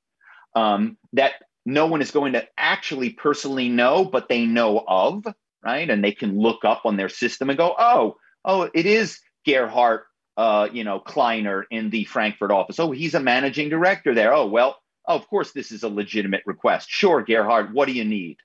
um, 0.55 0.97
that 1.13 1.33
no 1.65 1.87
one 1.87 2.01
is 2.01 2.11
going 2.11 2.33
to 2.33 2.45
actually 2.57 3.11
personally 3.11 3.69
know, 3.69 4.05
but 4.05 4.29
they 4.29 4.45
know 4.45 4.83
of, 4.87 5.25
right? 5.63 5.89
And 5.89 6.03
they 6.03 6.11
can 6.11 6.37
look 6.37 6.63
up 6.63 6.81
on 6.85 6.95
their 6.95 7.09
system 7.09 7.49
and 7.49 7.57
go, 7.57 7.75
oh, 7.77 8.17
oh, 8.43 8.69
it 8.73 8.85
is 8.85 9.19
Gerhard, 9.45 10.01
uh, 10.37 10.67
you 10.71 10.83
know, 10.83 10.99
Kleiner 10.99 11.65
in 11.71 11.89
the 11.89 12.05
Frankfurt 12.05 12.51
office. 12.51 12.79
Oh, 12.79 12.91
he's 12.91 13.15
a 13.15 13.19
managing 13.19 13.69
director 13.69 14.13
there. 14.13 14.33
Oh, 14.33 14.45
well, 14.45 14.77
oh, 15.07 15.15
of 15.15 15.27
course, 15.27 15.51
this 15.51 15.71
is 15.71 15.83
a 15.83 15.89
legitimate 15.89 16.43
request. 16.45 16.89
Sure, 16.89 17.23
Gerhard, 17.23 17.73
what 17.73 17.87
do 17.87 17.93
you 17.93 18.05
need? 18.05 18.37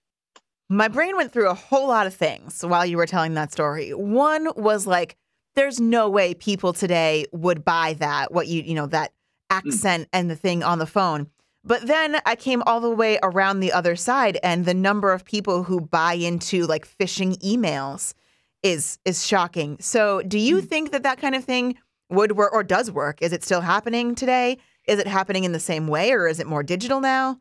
My 0.69 0.89
brain 0.89 1.17
went 1.17 1.33
through 1.33 1.49
a 1.49 1.55
whole 1.55 1.89
lot 1.89 2.07
of 2.07 2.15
things 2.15 2.65
while 2.65 2.87
you 2.87 2.97
were 2.97 3.07
telling 3.07 3.35
that 3.35 3.53
story. 3.53 3.91
One 3.91 4.49
was 4.57 4.87
like, 4.87 5.17
there's 5.61 5.79
no 5.79 6.09
way 6.09 6.33
people 6.33 6.73
today 6.73 7.27
would 7.33 7.67
buy 7.67 7.93
that, 7.99 8.33
what 8.33 8.47
you, 8.47 8.63
you 8.63 8.75
know, 8.75 8.87
that 8.87 9.13
hmm. 9.51 9.59
accent 9.59 10.05
mm. 10.05 10.09
and 10.15 10.31
the 10.31 10.35
thing 10.35 10.63
on 10.63 10.79
the 10.79 10.87
phone. 10.87 11.27
But 11.63 11.87
then 11.87 12.19
I 12.25 12.35
came 12.35 12.63
all 12.65 12.81
the 12.81 12.91
way 12.91 13.19
around 13.23 13.61
the 13.61 13.71
other 13.71 13.95
side, 13.95 14.39
and 14.43 14.65
the 14.65 14.73
number 14.73 15.13
of 15.13 15.27
people 15.27 15.63
who 15.63 15.83
buy 15.83 16.15
into 16.15 16.67
like 16.67 16.89
phishing 16.89 17.39
emails 17.43 18.15
is 18.63 18.99
is 19.05 19.27
shocking. 19.27 19.77
So, 19.81 20.23
do 20.23 20.39
you 20.39 20.63
mm. 20.63 20.67
think 20.67 20.93
that 20.93 21.03
that 21.03 21.21
kind 21.21 21.35
of 21.35 21.45
thing 21.45 21.77
would 22.09 22.33
work 22.33 22.55
or 22.55 22.63
does 22.63 22.91
work? 22.91 23.21
Is 23.21 23.35
it 23.35 23.45
still 23.45 23.61
happening 23.61 24.15
today? 24.15 24.57
Is 24.89 24.99
it 24.99 25.07
happening 25.07 25.45
in 25.45 25.53
the 25.53 25.61
same 25.61 25.89
way, 25.89 26.13
or 26.13 26.27
is 26.27 26.41
it 26.41 26.47
more 26.47 26.63
digital 26.63 27.01
now? 27.01 27.39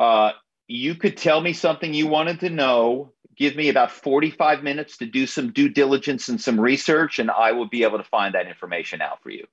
Uh, 0.00 0.32
you 0.66 0.96
could 0.96 1.16
tell 1.16 1.40
me 1.40 1.52
something 1.52 1.94
you 1.94 2.08
wanted 2.08 2.40
to 2.40 2.50
know 2.50 3.12
give 3.40 3.56
me 3.56 3.70
about 3.70 3.90
45 3.90 4.62
minutes 4.62 4.98
to 4.98 5.06
do 5.06 5.26
some 5.26 5.50
due 5.50 5.70
diligence 5.70 6.28
and 6.28 6.38
some 6.40 6.60
research, 6.60 7.18
and 7.18 7.30
I 7.30 7.52
will 7.52 7.66
be 7.66 7.82
able 7.82 7.96
to 7.96 8.04
find 8.04 8.34
that 8.34 8.46
information 8.46 9.00
out 9.00 9.22
for 9.22 9.30
you. 9.30 9.46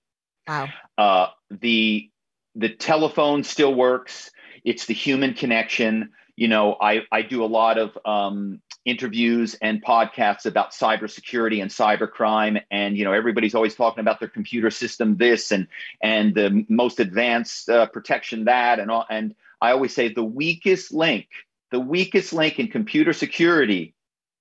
Wow. 0.47 0.67
Uh, 0.97 1.27
the 1.49 2.11
the 2.53 2.69
telephone 2.69 3.43
still 3.43 3.73
works. 3.73 4.29
It's 4.63 4.85
the 4.85 4.93
human 4.93 5.33
connection. 5.33 6.09
You 6.35 6.47
know, 6.47 6.75
I, 6.79 7.01
I 7.11 7.21
do 7.21 7.43
a 7.43 7.47
lot 7.47 7.77
of 7.77 7.97
um, 8.05 8.61
interviews 8.83 9.55
and 9.61 9.83
podcasts 9.83 10.45
about 10.45 10.71
cybersecurity 10.71 11.61
and 11.61 11.71
cybercrime, 11.71 12.61
and 12.69 12.97
you 12.97 13.05
know, 13.05 13.13
everybody's 13.13 13.55
always 13.55 13.75
talking 13.75 14.01
about 14.01 14.19
their 14.19 14.29
computer 14.29 14.69
system 14.69 15.17
this 15.17 15.51
and 15.51 15.67
and 16.01 16.35
the 16.35 16.65
most 16.67 16.99
advanced 16.99 17.69
uh, 17.69 17.85
protection 17.85 18.45
that 18.45 18.79
and 18.79 18.91
all. 18.91 19.05
And 19.09 19.33
I 19.61 19.71
always 19.71 19.95
say 19.95 20.13
the 20.13 20.23
weakest 20.23 20.93
link 20.93 21.27
the 21.71 21.79
weakest 21.79 22.33
link 22.33 22.59
in 22.59 22.67
computer 22.67 23.13
security 23.13 23.93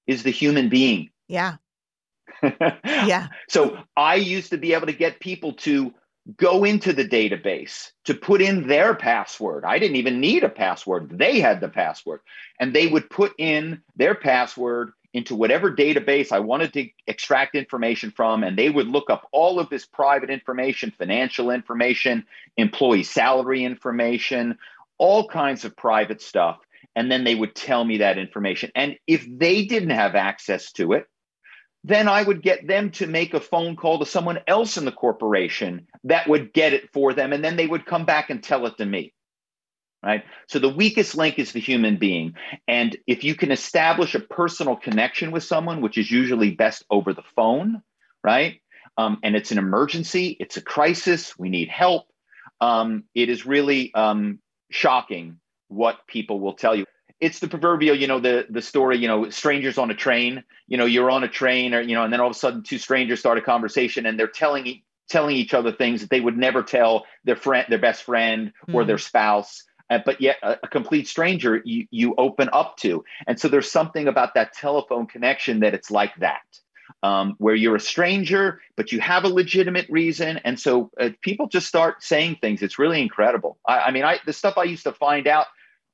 is 0.06 0.22
the 0.22 0.30
human 0.30 0.68
being. 0.68 1.10
Yeah. 1.28 1.56
yeah. 2.84 3.28
So 3.48 3.78
I 3.96 4.16
used 4.16 4.50
to 4.50 4.58
be 4.58 4.74
able 4.74 4.86
to 4.86 4.92
get 4.92 5.20
people 5.20 5.54
to 5.54 5.92
go 6.36 6.64
into 6.64 6.92
the 6.92 7.06
database 7.06 7.90
to 8.04 8.14
put 8.14 8.42
in 8.42 8.66
their 8.66 8.94
password. 8.94 9.64
I 9.64 9.78
didn't 9.78 9.96
even 9.96 10.20
need 10.20 10.42
a 10.42 10.48
password. 10.48 11.18
They 11.18 11.40
had 11.40 11.60
the 11.60 11.68
password. 11.68 12.20
And 12.58 12.74
they 12.74 12.86
would 12.86 13.08
put 13.10 13.32
in 13.38 13.82
their 13.94 14.14
password 14.14 14.90
into 15.12 15.34
whatever 15.34 15.74
database 15.74 16.32
I 16.32 16.40
wanted 16.40 16.72
to 16.74 16.88
extract 17.06 17.54
information 17.54 18.10
from. 18.10 18.42
And 18.42 18.58
they 18.58 18.70
would 18.70 18.88
look 18.88 19.08
up 19.08 19.28
all 19.32 19.60
of 19.60 19.70
this 19.70 19.86
private 19.86 20.30
information, 20.30 20.92
financial 20.98 21.50
information, 21.50 22.26
employee 22.56 23.04
salary 23.04 23.64
information, 23.64 24.58
all 24.98 25.28
kinds 25.28 25.64
of 25.64 25.76
private 25.76 26.20
stuff 26.20 26.58
and 26.96 27.12
then 27.12 27.24
they 27.24 27.34
would 27.34 27.54
tell 27.54 27.84
me 27.84 27.98
that 27.98 28.18
information. 28.18 28.72
And 28.74 28.96
if 29.06 29.24
they 29.30 29.66
didn't 29.66 29.90
have 29.90 30.14
access 30.14 30.72
to 30.72 30.94
it, 30.94 31.06
then 31.84 32.08
I 32.08 32.22
would 32.22 32.42
get 32.42 32.66
them 32.66 32.90
to 32.92 33.06
make 33.06 33.34
a 33.34 33.40
phone 33.40 33.76
call 33.76 34.00
to 34.00 34.06
someone 34.06 34.40
else 34.48 34.76
in 34.78 34.86
the 34.86 34.92
corporation 34.92 35.86
that 36.04 36.26
would 36.26 36.52
get 36.52 36.72
it 36.72 36.90
for 36.92 37.12
them. 37.12 37.32
And 37.32 37.44
then 37.44 37.56
they 37.56 37.66
would 37.66 37.86
come 37.86 38.06
back 38.06 38.30
and 38.30 38.42
tell 38.42 38.66
it 38.66 38.78
to 38.78 38.86
me. 38.86 39.12
Right. 40.02 40.24
So 40.48 40.58
the 40.58 40.68
weakest 40.68 41.16
link 41.16 41.38
is 41.38 41.52
the 41.52 41.60
human 41.60 41.96
being. 41.96 42.34
And 42.66 42.96
if 43.06 43.24
you 43.24 43.34
can 43.34 43.50
establish 43.50 44.14
a 44.14 44.20
personal 44.20 44.76
connection 44.76 45.32
with 45.32 45.42
someone, 45.42 45.80
which 45.80 45.98
is 45.98 46.10
usually 46.10 46.52
best 46.52 46.84
over 46.90 47.12
the 47.12 47.24
phone, 47.34 47.82
right? 48.22 48.60
Um, 48.96 49.18
and 49.22 49.36
it's 49.36 49.52
an 49.52 49.58
emergency, 49.58 50.36
it's 50.38 50.56
a 50.56 50.62
crisis, 50.62 51.38
we 51.38 51.50
need 51.50 51.68
help. 51.68 52.06
Um, 52.60 53.04
it 53.14 53.28
is 53.28 53.46
really 53.46 53.92
um, 53.94 54.38
shocking 54.70 55.40
what 55.68 56.06
people 56.06 56.40
will 56.40 56.54
tell 56.54 56.74
you. 56.74 56.86
It's 57.20 57.38
the 57.38 57.48
proverbial 57.48 57.96
you 57.96 58.06
know 58.06 58.20
the 58.20 58.46
the 58.50 58.60
story 58.60 58.98
you 58.98 59.08
know 59.08 59.30
strangers 59.30 59.78
on 59.78 59.90
a 59.90 59.94
train 59.94 60.44
you 60.66 60.76
know 60.76 60.84
you're 60.84 61.10
on 61.10 61.24
a 61.24 61.28
train 61.28 61.72
or 61.72 61.80
you 61.80 61.94
know 61.94 62.04
and 62.04 62.12
then 62.12 62.20
all 62.20 62.28
of 62.28 62.36
a 62.36 62.38
sudden 62.38 62.62
two 62.62 62.76
strangers 62.76 63.20
start 63.20 63.38
a 63.38 63.40
conversation 63.40 64.04
and 64.04 64.20
they're 64.20 64.26
telling 64.26 64.82
telling 65.08 65.36
each 65.36 65.54
other 65.54 65.72
things 65.72 66.00
that 66.00 66.10
they 66.10 66.20
would 66.20 66.36
never 66.36 66.62
tell 66.62 67.06
their 67.24 67.36
friend 67.36 67.66
their 67.68 67.78
best 67.78 68.02
friend 68.02 68.52
or 68.72 68.82
mm 68.82 68.86
their 68.86 68.98
spouse. 68.98 69.64
Uh, 69.88 70.00
but 70.04 70.20
yet 70.20 70.36
a, 70.42 70.58
a, 70.64 70.68
complete 70.68 71.06
stranger 71.06 71.62
you, 71.64 71.86
you 71.92 72.14
open 72.18 72.48
up 72.52 72.76
to. 72.76 73.04
And 73.28 73.38
so 73.38 73.46
there's 73.46 73.70
something 73.70 74.08
about 74.08 74.34
that 74.34 74.52
telephone 74.52 75.06
connection 75.06 75.60
that 75.60 75.74
it's 75.74 75.92
like 75.92 76.12
that 76.16 76.42
um, 77.02 77.34
where 77.38 77.54
you're 77.54 77.76
a 77.76 77.80
stranger 77.80 78.60
but 78.76 78.92
you 78.92 79.00
have 79.00 79.24
a 79.24 79.28
legitimate 79.28 79.86
reason 79.88 80.38
and 80.38 80.58
so 80.58 80.90
uh, 81.00 81.10
people 81.22 81.48
just 81.48 81.66
start 81.66 82.02
saying 82.02 82.36
things 82.40 82.62
it's 82.62 82.78
really 82.78 83.00
incredible 83.00 83.58
I, 83.66 83.80
I 83.80 83.90
mean 83.90 84.04
i 84.04 84.18
the 84.26 84.32
stuff 84.32 84.58
i 84.58 84.64
used 84.64 84.84
to 84.84 84.92
find 84.92 85.26
out 85.26 85.46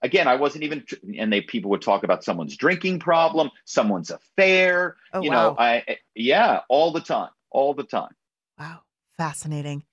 again, 0.03 0.29
I 0.29 0.35
wasn't 0.35 0.65
even, 0.65 0.85
and 1.17 1.33
they 1.33 1.41
people 1.41 1.71
would 1.71 1.83
talk 1.83 2.03
about 2.05 2.25
someone's 2.25 2.57
drinking 2.57 2.99
problem, 2.99 3.51
someone's 3.65 4.11
affair. 4.11 4.97
Oh, 5.13 5.23
you 5.23 5.31
wow. 5.31 5.51
know, 5.51 5.57
I 5.59 5.99
yeah, 6.15 6.61
all 6.69 6.93
the 6.93 7.01
time, 7.01 7.31
all 7.51 7.75
the 7.75 7.85
time. 7.85 8.11
Wow, 8.59 8.81
fascinating. 9.17 9.85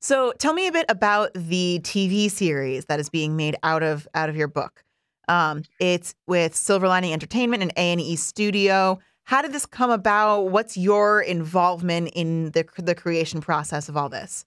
So 0.00 0.32
tell 0.38 0.52
me 0.52 0.66
a 0.66 0.72
bit 0.72 0.86
about 0.88 1.30
the 1.34 1.80
TV 1.82 2.30
series 2.30 2.84
that 2.86 3.00
is 3.00 3.08
being 3.08 3.36
made 3.36 3.56
out 3.62 3.82
of 3.82 4.06
out 4.14 4.28
of 4.28 4.36
your 4.36 4.48
book. 4.48 4.84
Um, 5.28 5.62
it's 5.80 6.14
with 6.26 6.54
Silver 6.54 6.86
Lining 6.86 7.14
Entertainment 7.14 7.62
and 7.62 7.72
A 7.76 7.92
and 7.92 8.00
E 8.00 8.16
Studio. 8.16 8.98
How 9.24 9.42
did 9.42 9.52
this 9.52 9.66
come 9.66 9.90
about? 9.90 10.50
What's 10.50 10.76
your 10.76 11.20
involvement 11.20 12.10
in 12.14 12.50
the 12.50 12.66
the 12.76 12.94
creation 12.94 13.40
process 13.40 13.88
of 13.88 13.96
all 13.96 14.08
this? 14.08 14.44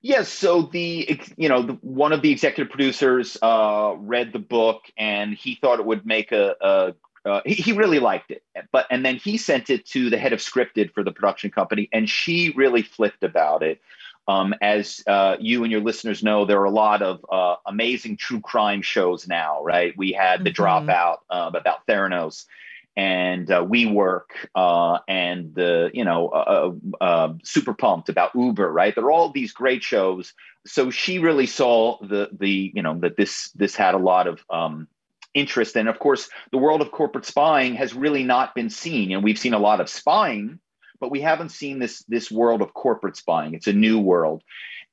Yes. 0.00 0.28
So 0.28 0.62
the 0.62 1.20
you 1.36 1.48
know 1.48 1.62
the, 1.62 1.72
one 1.74 2.12
of 2.12 2.22
the 2.22 2.30
executive 2.30 2.70
producers 2.70 3.36
uh, 3.42 3.94
read 3.98 4.32
the 4.32 4.38
book 4.38 4.82
and 4.96 5.34
he 5.34 5.56
thought 5.56 5.78
it 5.78 5.86
would 5.86 6.04
make 6.06 6.32
a, 6.32 6.56
a 6.60 6.94
uh, 7.24 7.40
he, 7.46 7.54
he, 7.54 7.72
really 7.72 8.00
liked 8.00 8.32
it, 8.32 8.42
but 8.72 8.84
and 8.90 9.04
then 9.04 9.14
he 9.14 9.36
sent 9.36 9.70
it 9.70 9.86
to 9.86 10.10
the 10.10 10.18
head 10.18 10.32
of 10.32 10.40
scripted 10.40 10.92
for 10.92 11.04
the 11.04 11.12
production 11.12 11.52
company, 11.52 11.88
and 11.92 12.10
she 12.10 12.52
really 12.56 12.82
flipped 12.82 13.22
about 13.22 13.62
it. 13.62 13.80
Um, 14.26 14.54
as 14.60 15.02
uh, 15.06 15.36
you 15.38 15.62
and 15.62 15.70
your 15.70 15.80
listeners 15.80 16.24
know, 16.24 16.44
there 16.44 16.60
are 16.60 16.64
a 16.64 16.70
lot 16.70 17.00
of 17.00 17.24
uh, 17.30 17.56
amazing 17.66 18.16
true 18.16 18.40
crime 18.40 18.82
shows 18.82 19.28
now, 19.28 19.62
right? 19.62 19.94
We 19.96 20.12
had 20.12 20.42
the 20.42 20.50
mm-hmm. 20.50 20.90
Dropout 20.90 21.18
uh, 21.30 21.50
about 21.54 21.86
Theranos, 21.86 22.46
and 22.96 23.50
uh, 23.50 23.64
WeWork 23.64 24.26
uh, 24.54 24.98
and 25.08 25.54
the 25.54 25.90
you 25.94 26.04
know 26.04 26.28
uh, 26.28 26.72
uh, 27.00 27.04
uh, 27.04 27.34
Super 27.42 27.74
Pumped 27.74 28.08
about 28.08 28.34
Uber, 28.34 28.70
right? 28.70 28.94
There 28.94 29.04
are 29.04 29.12
all 29.12 29.30
these 29.30 29.52
great 29.52 29.82
shows. 29.82 30.34
So 30.66 30.90
she 30.90 31.18
really 31.18 31.46
saw 31.46 31.98
the 32.02 32.28
the 32.32 32.72
you 32.74 32.82
know 32.82 32.98
that 33.00 33.16
this 33.16 33.50
this 33.52 33.74
had 33.74 33.94
a 33.94 33.98
lot 33.98 34.26
of 34.26 34.44
um, 34.50 34.88
interest, 35.34 35.76
and 35.76 35.88
of 35.88 35.98
course 35.98 36.28
the 36.50 36.58
world 36.58 36.82
of 36.82 36.90
corporate 36.92 37.24
spying 37.24 37.74
has 37.76 37.94
really 37.94 38.24
not 38.24 38.54
been 38.54 38.70
seen. 38.70 39.12
And 39.12 39.24
we've 39.24 39.38
seen 39.38 39.54
a 39.54 39.58
lot 39.58 39.80
of 39.80 39.88
spying, 39.88 40.60
but 41.00 41.10
we 41.10 41.20
haven't 41.20 41.50
seen 41.50 41.78
this 41.78 42.04
this 42.08 42.30
world 42.30 42.60
of 42.60 42.74
corporate 42.74 43.16
spying. 43.16 43.54
It's 43.54 43.68
a 43.68 43.72
new 43.72 43.98
world. 43.98 44.42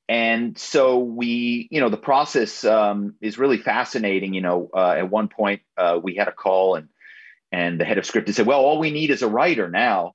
And 0.08 0.58
so 0.58 0.98
we, 0.98 1.68
you 1.70 1.80
know, 1.80 1.88
the 1.88 1.96
process 1.96 2.64
um, 2.64 3.14
is 3.20 3.38
really 3.38 3.58
fascinating. 3.58 4.34
You 4.34 4.40
know, 4.40 4.68
uh, 4.74 4.94
at 4.98 5.08
one 5.08 5.28
point 5.28 5.60
we 6.02 6.16
had 6.16 6.26
a 6.26 6.32
call 6.32 6.74
and 6.74 6.88
and 7.52 7.80
the 7.80 7.84
head 7.84 7.98
of 7.98 8.06
script 8.06 8.32
said, 8.34 8.46
Well, 8.46 8.60
all 8.60 8.78
we 8.78 8.90
need 8.90 9.10
is 9.10 9.22
a 9.22 9.28
writer 9.28 9.68
now. 9.68 10.12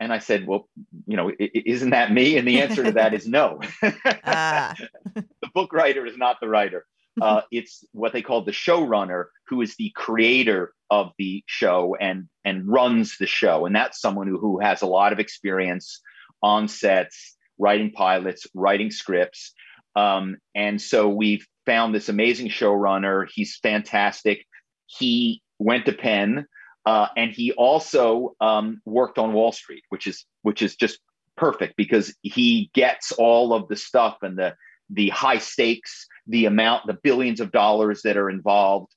And 0.00 0.12
I 0.12 0.18
said, 0.18 0.46
Well, 0.46 0.68
you 1.06 1.16
know, 1.16 1.30
isn't 1.38 1.90
that 1.90 2.12
me? 2.12 2.36
And 2.36 2.46
the 2.46 2.60
answer 2.60 2.84
to 2.84 2.92
that 2.92 3.14
is 3.14 3.26
no. 3.26 3.60
ah. 4.24 4.74
the 5.14 5.48
book 5.54 5.72
writer 5.72 6.06
is 6.06 6.16
not 6.16 6.40
the 6.40 6.48
writer. 6.48 6.84
Uh, 7.20 7.42
it's 7.52 7.84
what 7.92 8.12
they 8.12 8.22
call 8.22 8.42
the 8.42 8.50
showrunner, 8.50 9.26
who 9.46 9.60
is 9.60 9.76
the 9.76 9.92
creator 9.94 10.72
of 10.90 11.12
the 11.16 11.44
show 11.46 11.96
and 12.00 12.28
and 12.44 12.66
runs 12.66 13.18
the 13.18 13.26
show. 13.26 13.66
And 13.66 13.74
that's 13.74 14.00
someone 14.00 14.26
who, 14.26 14.38
who 14.38 14.58
has 14.58 14.82
a 14.82 14.86
lot 14.86 15.12
of 15.12 15.20
experience 15.20 16.00
on 16.42 16.66
sets, 16.66 17.36
writing 17.58 17.92
pilots, 17.92 18.46
writing 18.52 18.90
scripts. 18.90 19.52
Um, 19.96 20.38
and 20.54 20.82
so 20.82 21.08
we've 21.08 21.46
found 21.66 21.94
this 21.94 22.08
amazing 22.08 22.48
showrunner. 22.48 23.26
He's 23.32 23.56
fantastic. 23.56 24.44
He 24.86 25.40
went 25.58 25.86
to 25.86 25.92
Penn, 25.92 26.46
uh, 26.86 27.08
and 27.16 27.32
he 27.32 27.52
also 27.52 28.34
um, 28.40 28.80
worked 28.84 29.18
on 29.18 29.32
Wall 29.32 29.52
Street, 29.52 29.84
which 29.88 30.06
is 30.06 30.24
which 30.42 30.62
is 30.62 30.76
just 30.76 30.98
perfect 31.36 31.76
because 31.76 32.14
he 32.22 32.70
gets 32.74 33.12
all 33.12 33.52
of 33.54 33.68
the 33.68 33.76
stuff 33.76 34.18
and 34.22 34.38
the 34.38 34.54
the 34.90 35.08
high 35.08 35.38
stakes, 35.38 36.06
the 36.26 36.44
amount, 36.44 36.86
the 36.86 36.98
billions 37.02 37.40
of 37.40 37.50
dollars 37.50 38.02
that 38.02 38.16
are 38.16 38.28
involved. 38.28 38.92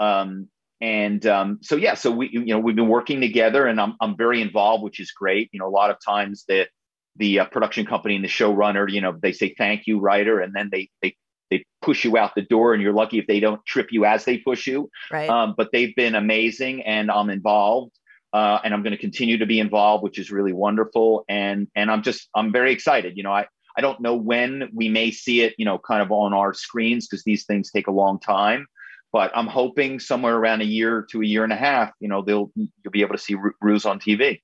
Um, 0.00 0.48
and 0.80 1.24
um, 1.26 1.58
so 1.62 1.76
yeah, 1.76 1.94
so 1.94 2.10
we 2.10 2.28
you 2.32 2.46
know 2.46 2.58
we've 2.58 2.76
been 2.76 2.88
working 2.88 3.20
together, 3.20 3.66
and 3.66 3.80
I'm 3.80 3.94
I'm 4.00 4.16
very 4.16 4.40
involved, 4.40 4.82
which 4.82 5.00
is 5.00 5.12
great. 5.12 5.48
You 5.52 5.60
know, 5.60 5.68
a 5.68 5.70
lot 5.70 5.90
of 5.90 5.96
times 6.04 6.44
that 6.48 6.68
the 7.16 7.40
uh, 7.40 7.44
production 7.46 7.84
company 7.84 8.14
and 8.14 8.24
the 8.24 8.28
showrunner, 8.28 8.90
you 8.90 9.00
know, 9.00 9.16
they 9.20 9.32
say 9.32 9.54
thank 9.58 9.86
you, 9.86 9.98
writer, 9.98 10.40
and 10.40 10.54
then 10.54 10.70
they 10.70 10.90
they 11.02 11.16
they 11.50 11.64
push 11.82 12.04
you 12.04 12.16
out 12.16 12.34
the 12.34 12.42
door, 12.42 12.74
and 12.74 12.82
you're 12.82 12.92
lucky 12.92 13.18
if 13.18 13.26
they 13.26 13.40
don't 13.40 13.64
trip 13.66 13.88
you 13.90 14.04
as 14.04 14.24
they 14.24 14.38
push 14.38 14.66
you. 14.66 14.90
Right. 15.10 15.28
Um, 15.28 15.54
but 15.56 15.70
they've 15.72 15.94
been 15.94 16.14
amazing, 16.14 16.82
and 16.82 17.10
I'm 17.10 17.30
involved, 17.30 17.92
uh, 18.32 18.58
and 18.64 18.74
I'm 18.74 18.82
going 18.82 18.92
to 18.92 18.98
continue 18.98 19.38
to 19.38 19.46
be 19.46 19.60
involved, 19.60 20.02
which 20.02 20.18
is 20.18 20.30
really 20.30 20.52
wonderful. 20.52 21.24
And 21.28 21.68
and 21.74 21.90
I'm 21.90 22.02
just 22.02 22.28
I'm 22.34 22.52
very 22.52 22.72
excited. 22.72 23.16
You 23.16 23.22
know, 23.22 23.32
I 23.32 23.46
I 23.76 23.80
don't 23.80 24.00
know 24.00 24.16
when 24.16 24.68
we 24.74 24.88
may 24.88 25.10
see 25.10 25.42
it, 25.42 25.54
you 25.56 25.64
know, 25.64 25.78
kind 25.78 26.02
of 26.02 26.10
on 26.10 26.34
our 26.34 26.52
screens 26.52 27.06
because 27.06 27.22
these 27.24 27.44
things 27.44 27.70
take 27.70 27.86
a 27.86 27.92
long 27.92 28.18
time. 28.18 28.66
But 29.12 29.30
I'm 29.34 29.46
hoping 29.46 30.00
somewhere 30.00 30.36
around 30.36 30.60
a 30.60 30.66
year 30.66 31.06
to 31.10 31.22
a 31.22 31.24
year 31.24 31.44
and 31.44 31.52
a 31.52 31.56
half, 31.56 31.92
you 32.00 32.08
know, 32.08 32.20
they'll 32.22 32.50
you'll 32.56 32.92
be 32.92 33.00
able 33.00 33.14
to 33.14 33.22
see 33.22 33.36
Ruse 33.62 33.86
on 33.86 34.00
TV. 34.00 34.40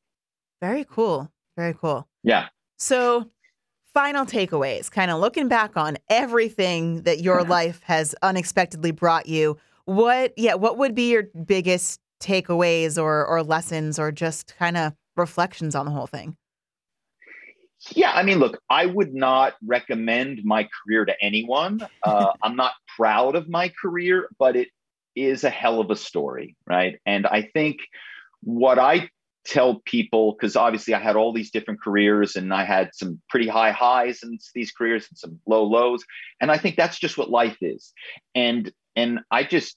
Very 0.60 0.86
cool. 0.88 1.30
Very 1.56 1.74
cool. 1.74 2.08
Yeah. 2.22 2.46
So, 2.78 3.30
final 3.94 4.26
takeaways, 4.26 4.90
kind 4.90 5.10
of 5.10 5.20
looking 5.20 5.48
back 5.48 5.76
on 5.76 5.96
everything 6.10 7.02
that 7.02 7.20
your 7.20 7.44
life 7.44 7.80
has 7.84 8.14
unexpectedly 8.22 8.90
brought 8.90 9.26
you. 9.26 9.56
What, 9.86 10.34
yeah, 10.36 10.54
what 10.54 10.76
would 10.78 10.94
be 10.94 11.10
your 11.10 11.24
biggest 11.46 12.00
takeaways 12.20 13.00
or 13.00 13.24
or 13.26 13.42
lessons 13.42 13.98
or 13.98 14.10
just 14.10 14.56
kind 14.56 14.76
of 14.76 14.92
reflections 15.16 15.74
on 15.74 15.86
the 15.86 15.92
whole 15.92 16.06
thing? 16.06 16.36
Yeah, 17.90 18.12
I 18.12 18.22
mean, 18.22 18.38
look, 18.38 18.58
I 18.70 18.86
would 18.86 19.14
not 19.14 19.54
recommend 19.64 20.40
my 20.44 20.68
career 20.84 21.04
to 21.04 21.14
anyone. 21.22 21.86
Uh, 22.02 22.32
I'm 22.42 22.54
not 22.54 22.72
proud 22.98 23.34
of 23.34 23.48
my 23.48 23.72
career, 23.80 24.28
but 24.38 24.56
it 24.56 24.68
is 25.16 25.42
a 25.42 25.48
hell 25.48 25.80
of 25.80 25.90
a 25.90 25.96
story, 25.96 26.54
right? 26.66 27.00
And 27.06 27.26
I 27.26 27.48
think 27.54 27.78
what 28.42 28.78
I 28.78 29.08
tell 29.44 29.80
people, 29.84 30.32
because 30.32 30.56
obviously 30.56 30.94
I 30.94 31.00
had 31.00 31.16
all 31.16 31.32
these 31.32 31.50
different 31.50 31.82
careers 31.82 32.36
and 32.36 32.52
I 32.52 32.64
had 32.64 32.90
some 32.94 33.20
pretty 33.28 33.48
high 33.48 33.72
highs 33.72 34.22
in 34.22 34.38
these 34.54 34.72
careers 34.72 35.06
and 35.08 35.18
some 35.18 35.40
low 35.46 35.64
lows. 35.64 36.04
And 36.40 36.50
I 36.50 36.58
think 36.58 36.76
that's 36.76 36.98
just 36.98 37.18
what 37.18 37.30
life 37.30 37.58
is. 37.60 37.92
And 38.34 38.72
and 38.96 39.20
I 39.30 39.44
just 39.44 39.76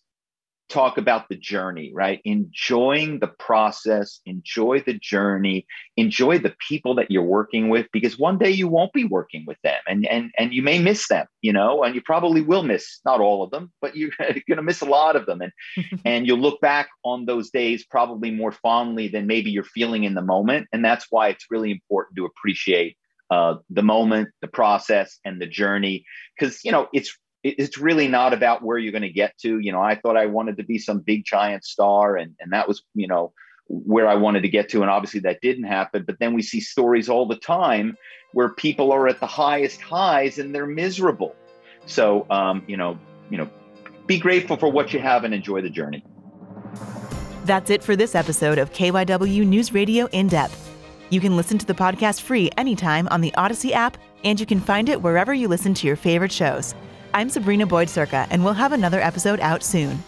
talk 0.70 0.98
about 0.98 1.30
the 1.30 1.36
journey, 1.36 1.92
right? 1.94 2.22
Enjoying 2.26 3.20
the 3.20 3.28
process, 3.28 4.20
enjoy 4.26 4.82
the 4.86 4.94
journey, 4.94 5.66
enjoy 5.96 6.40
the 6.40 6.56
people 6.68 6.96
that 6.96 7.10
you're 7.10 7.24
working 7.24 7.70
with 7.70 7.88
because 7.94 8.20
one 8.20 8.38
day 8.38 8.50
you 8.50 8.68
won't 8.68 8.94
be 8.94 9.04
working 9.04 9.46
with 9.48 9.58
them 9.64 9.80
and 9.88 10.06
and 10.08 10.32
and 10.38 10.54
you 10.54 10.62
may 10.62 10.80
miss 10.80 11.08
them, 11.08 11.26
you 11.42 11.54
know, 11.54 11.84
and 11.84 11.96
you 11.96 12.02
probably 12.02 12.42
will 12.42 12.64
miss 12.64 13.00
not 13.06 13.22
all 13.22 13.44
of 13.44 13.52
them, 13.52 13.72
but 13.82 13.96
you're 13.96 14.12
going 14.20 14.58
to 14.58 14.62
miss 14.62 14.82
a 14.82 14.86
lot 14.86 15.16
of 15.16 15.26
them 15.26 15.42
and 15.42 15.52
and 16.06 16.28
you'll 16.28 16.38
look 16.38 16.60
back 16.60 16.90
on 17.04 17.26
those 17.26 17.50
days 17.50 17.86
probably 17.86 18.32
more 18.32 18.52
fondly 18.52 19.08
than 19.08 19.28
maybe 19.28 19.52
you're 19.52 19.64
feeling 19.64 20.04
in 20.04 20.16
the 20.16 20.22
moment 20.22 20.68
and 20.74 20.84
that's 20.84 21.08
why 21.10 21.30
it's 21.30 21.46
really 21.50 21.72
important 21.72 22.18
to 22.18 22.26
appreciate 22.26 22.98
uh, 23.30 23.56
the 23.70 23.84
moment, 23.84 24.30
the 24.42 24.48
process, 24.48 25.20
and 25.26 25.42
the 25.42 25.46
journey, 25.46 26.06
because 26.38 26.64
you 26.64 26.72
know 26.72 26.88
it's 26.94 27.18
it's 27.58 27.78
really 27.78 28.08
not 28.08 28.34
about 28.34 28.64
where 28.64 28.78
you're 28.78 28.92
going 28.92 29.02
to 29.02 29.10
get 29.10 29.38
to. 29.40 29.60
You 29.60 29.72
know, 29.72 29.82
I 29.82 29.96
thought 29.96 30.18
I 30.18 30.26
wanted 30.26 30.58
to 30.58 30.64
be 30.64 30.78
some 30.78 31.00
big 31.00 31.26
giant 31.26 31.64
star, 31.64 32.16
and 32.16 32.36
and 32.40 32.52
that 32.54 32.68
was 32.68 32.84
you 32.96 33.08
know 33.08 33.34
where 33.68 34.08
I 34.08 34.16
wanted 34.16 34.42
to 34.42 34.50
get 34.50 34.70
to, 34.70 34.82
and 34.82 34.90
obviously 34.90 35.20
that 35.22 35.42
didn't 35.42 35.66
happen. 35.66 36.04
But 36.06 36.20
then 36.20 36.34
we 36.34 36.42
see 36.42 36.60
stories 36.60 37.10
all 37.10 37.28
the 37.28 37.38
time 37.38 37.98
where 38.34 38.50
people 38.50 38.92
are 38.92 39.08
at 39.08 39.20
the 39.20 39.28
highest 39.28 39.82
highs 39.82 40.38
and 40.38 40.54
they're 40.54 40.68
miserable. 40.68 41.36
So 41.86 42.26
um, 42.30 42.64
you 42.68 42.78
know, 42.78 42.98
you 43.30 43.38
know, 43.38 43.50
be 44.06 44.20
grateful 44.20 44.58
for 44.58 44.72
what 44.72 44.94
you 44.94 45.00
have 45.00 45.24
and 45.24 45.34
enjoy 45.34 45.62
the 45.62 45.70
journey. 45.70 46.04
That's 47.46 47.70
it 47.70 47.82
for 47.82 47.96
this 47.96 48.14
episode 48.14 48.58
of 48.58 48.74
KYW 48.74 49.46
News 49.46 49.74
Radio 49.74 50.08
In 50.08 50.28
Depth. 50.28 50.68
You 51.10 51.22
can 51.22 51.38
listen 51.38 51.58
to 51.58 51.66
the 51.66 51.74
podcast 51.74 52.22
free 52.22 52.50
anytime 52.58 53.08
on 53.08 53.22
the 53.22 53.34
Odyssey 53.36 53.74
app, 53.74 53.98
and 54.26 54.38
you 54.38 54.46
can 54.46 54.60
find 54.60 54.90
it 54.90 55.02
wherever 55.02 55.34
you 55.34 55.48
listen 55.48 55.74
to 55.76 55.88
your 55.88 55.96
favorite 55.96 56.32
shows. 56.32 56.76
I'm 57.18 57.32
Sabrina 57.32 57.66
Boyd 57.66 57.90
Circa, 57.90 58.28
and 58.30 58.44
we'll 58.44 58.54
have 58.54 58.74
another 58.74 59.02
episode 59.02 59.40
out 59.40 59.64
soon. 59.64 60.04